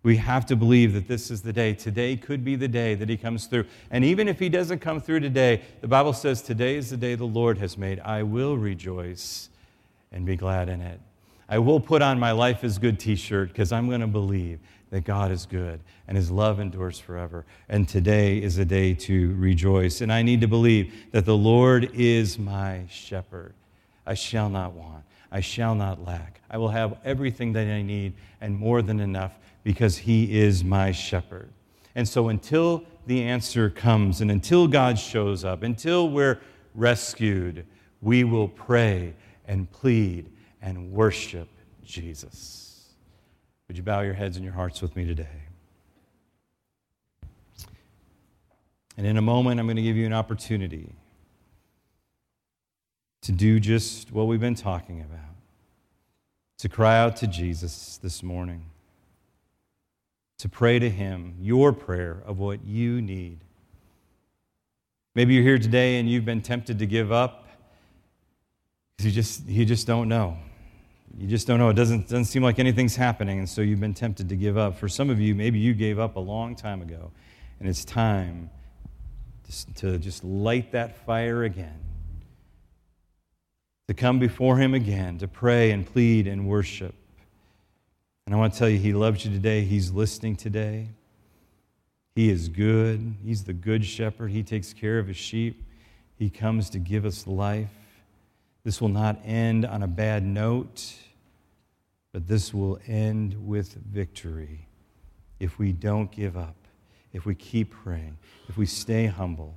We 0.04 0.18
have 0.18 0.44
to 0.46 0.56
believe 0.56 0.92
that 0.92 1.08
this 1.08 1.30
is 1.30 1.42
the 1.42 1.52
day. 1.52 1.72
Today 1.72 2.16
could 2.16 2.44
be 2.44 2.56
the 2.56 2.68
day 2.68 2.94
that 2.94 3.08
He 3.08 3.16
comes 3.16 3.46
through. 3.46 3.64
And 3.90 4.04
even 4.04 4.28
if 4.28 4.38
He 4.38 4.48
doesn't 4.48 4.78
come 4.78 5.00
through 5.00 5.20
today, 5.20 5.62
the 5.80 5.88
Bible 5.88 6.12
says, 6.12 6.42
Today 6.42 6.76
is 6.76 6.90
the 6.90 6.96
day 6.96 7.16
the 7.16 7.24
Lord 7.24 7.58
has 7.58 7.76
made. 7.76 7.98
I 8.00 8.22
will 8.22 8.56
rejoice 8.56 9.48
and 10.12 10.24
be 10.24 10.36
glad 10.36 10.68
in 10.68 10.80
it. 10.80 11.00
I 11.48 11.58
will 11.58 11.80
put 11.80 12.00
on 12.00 12.20
my 12.20 12.30
Life 12.30 12.62
is 12.62 12.78
Good 12.78 13.00
t 13.00 13.16
shirt 13.16 13.48
because 13.48 13.72
I'm 13.72 13.88
going 13.88 14.00
to 14.00 14.06
believe 14.06 14.60
that 14.90 15.04
God 15.04 15.32
is 15.32 15.44
good 15.44 15.80
and 16.06 16.16
His 16.16 16.30
love 16.30 16.60
endures 16.60 17.00
forever. 17.00 17.44
And 17.68 17.88
today 17.88 18.40
is 18.40 18.58
a 18.58 18.64
day 18.64 18.94
to 18.94 19.34
rejoice. 19.34 20.02
And 20.02 20.12
I 20.12 20.22
need 20.22 20.40
to 20.42 20.48
believe 20.48 20.94
that 21.10 21.24
the 21.24 21.36
Lord 21.36 21.90
is 21.94 22.38
my 22.38 22.84
shepherd 22.88 23.54
I 24.06 24.14
shall 24.14 24.48
not 24.48 24.72
want. 24.72 25.04
I 25.30 25.40
shall 25.40 25.74
not 25.74 26.04
lack. 26.04 26.40
I 26.50 26.58
will 26.58 26.68
have 26.68 26.98
everything 27.04 27.52
that 27.54 27.66
I 27.66 27.82
need 27.82 28.14
and 28.40 28.56
more 28.56 28.82
than 28.82 29.00
enough 29.00 29.38
because 29.64 29.98
He 29.98 30.38
is 30.38 30.62
my 30.62 30.92
shepherd. 30.92 31.50
And 31.94 32.08
so 32.08 32.28
until 32.28 32.84
the 33.06 33.22
answer 33.22 33.70
comes 33.70 34.20
and 34.20 34.30
until 34.30 34.68
God 34.68 34.98
shows 34.98 35.44
up, 35.44 35.62
until 35.62 36.08
we're 36.08 36.40
rescued, 36.74 37.66
we 38.00 38.24
will 38.24 38.48
pray 38.48 39.14
and 39.46 39.70
plead 39.70 40.30
and 40.60 40.92
worship 40.92 41.48
Jesus. 41.84 42.90
Would 43.68 43.76
you 43.76 43.82
bow 43.82 44.00
your 44.00 44.14
heads 44.14 44.36
and 44.36 44.44
your 44.44 44.54
hearts 44.54 44.82
with 44.82 44.94
me 44.96 45.04
today? 45.04 45.26
And 48.96 49.06
in 49.06 49.16
a 49.16 49.22
moment, 49.22 49.58
I'm 49.58 49.66
going 49.66 49.76
to 49.76 49.82
give 49.82 49.96
you 49.96 50.06
an 50.06 50.12
opportunity 50.12 50.94
to 53.24 53.32
do 53.32 53.58
just 53.58 54.12
what 54.12 54.26
we've 54.26 54.40
been 54.40 54.54
talking 54.54 55.00
about 55.00 55.18
to 56.58 56.68
cry 56.68 56.98
out 56.98 57.16
to 57.16 57.26
Jesus 57.26 57.98
this 58.02 58.22
morning, 58.22 58.66
to 60.38 60.48
pray 60.48 60.78
to 60.78 60.90
Him 60.90 61.34
your 61.40 61.72
prayer 61.72 62.22
of 62.26 62.38
what 62.38 62.64
you 62.64 63.00
need. 63.00 63.40
Maybe 65.14 65.34
you're 65.34 65.42
here 65.42 65.58
today 65.58 65.98
and 65.98 66.08
you've 66.08 66.24
been 66.24 66.42
tempted 66.42 66.78
to 66.78 66.86
give 66.86 67.12
up 67.12 67.48
because 68.96 69.06
you 69.06 69.12
just, 69.12 69.46
you 69.46 69.64
just 69.64 69.86
don't 69.86 70.08
know. 70.08 70.36
You 71.16 71.26
just 71.26 71.46
don't 71.46 71.58
know. 71.58 71.70
It 71.70 71.74
doesn't, 71.74 72.02
doesn't 72.02 72.26
seem 72.26 72.42
like 72.42 72.58
anything's 72.58 72.96
happening, 72.96 73.38
and 73.38 73.48
so 73.48 73.62
you've 73.62 73.80
been 73.80 73.94
tempted 73.94 74.28
to 74.28 74.36
give 74.36 74.58
up. 74.58 74.78
For 74.78 74.88
some 74.88 75.08
of 75.10 75.20
you, 75.20 75.34
maybe 75.34 75.58
you 75.58 75.72
gave 75.72 75.98
up 75.98 76.16
a 76.16 76.20
long 76.20 76.56
time 76.56 76.82
ago, 76.82 77.10
and 77.60 77.68
it's 77.68 77.84
time 77.84 78.50
to, 79.48 79.74
to 79.74 79.98
just 79.98 80.24
light 80.24 80.72
that 80.72 81.06
fire 81.06 81.44
again 81.44 81.78
to 83.88 83.94
come 83.94 84.18
before 84.18 84.56
Him 84.56 84.74
again, 84.74 85.18
to 85.18 85.28
pray 85.28 85.70
and 85.70 85.86
plead 85.86 86.26
and 86.26 86.48
worship. 86.48 86.94
And 88.26 88.34
I 88.34 88.38
want 88.38 88.54
to 88.54 88.58
tell 88.58 88.68
you, 88.68 88.78
He 88.78 88.92
loves 88.92 89.24
you 89.24 89.30
today. 89.30 89.62
He's 89.62 89.90
listening 89.90 90.36
today. 90.36 90.88
He 92.14 92.30
is 92.30 92.48
good. 92.48 93.16
He's 93.24 93.44
the 93.44 93.52
good 93.52 93.84
shepherd. 93.84 94.30
He 94.30 94.42
takes 94.42 94.72
care 94.72 94.98
of 94.98 95.08
His 95.08 95.16
sheep. 95.16 95.64
He 96.16 96.30
comes 96.30 96.70
to 96.70 96.78
give 96.78 97.04
us 97.04 97.26
life. 97.26 97.70
This 98.64 98.80
will 98.80 98.88
not 98.88 99.20
end 99.24 99.66
on 99.66 99.82
a 99.82 99.88
bad 99.88 100.24
note, 100.24 100.94
but 102.12 102.26
this 102.26 102.54
will 102.54 102.78
end 102.86 103.46
with 103.46 103.74
victory 103.74 104.66
if 105.38 105.58
we 105.58 105.72
don't 105.72 106.10
give 106.10 106.36
up, 106.36 106.56
if 107.12 107.26
we 107.26 107.34
keep 107.34 107.72
praying, 107.72 108.16
if 108.48 108.56
we 108.56 108.64
stay 108.64 109.06
humble 109.06 109.54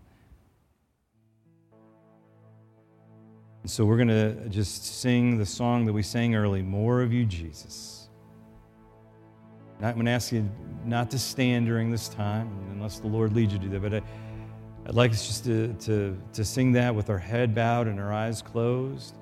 And 3.67 3.71
so 3.73 3.83
we're 3.83 3.97
going 3.97 4.07
to 4.07 4.47
just 4.47 5.01
sing 5.01 5.37
the 5.37 5.45
song 5.45 5.83
that 5.87 5.91
we 5.91 6.01
sang 6.01 6.35
early 6.35 6.61
More 6.61 7.01
of 7.01 7.11
You, 7.11 7.25
Jesus. 7.25 8.07
I'm 9.81 9.95
going 9.95 10.05
to 10.05 10.11
ask 10.11 10.31
you 10.31 10.49
not 10.85 11.11
to 11.11 11.19
stand 11.19 11.65
during 11.65 11.91
this 11.91 12.07
time 12.07 12.49
unless 12.71 12.99
the 12.99 13.07
Lord 13.07 13.33
leads 13.33 13.51
you 13.51 13.59
to 13.59 13.65
do 13.65 13.71
that. 13.71 13.81
But 13.81 13.93
I, 13.95 14.01
would 14.85 14.95
like 14.95 15.11
us 15.11 15.27
just 15.27 15.43
to, 15.43 15.73
to, 15.81 16.17
to 16.31 16.45
sing 16.45 16.71
that 16.71 16.95
with 16.95 17.09
our 17.09 17.17
head 17.17 17.53
bowed 17.53 17.87
and 17.87 17.99
our 17.99 18.13
eyes 18.13 18.41
closed. 18.41 19.17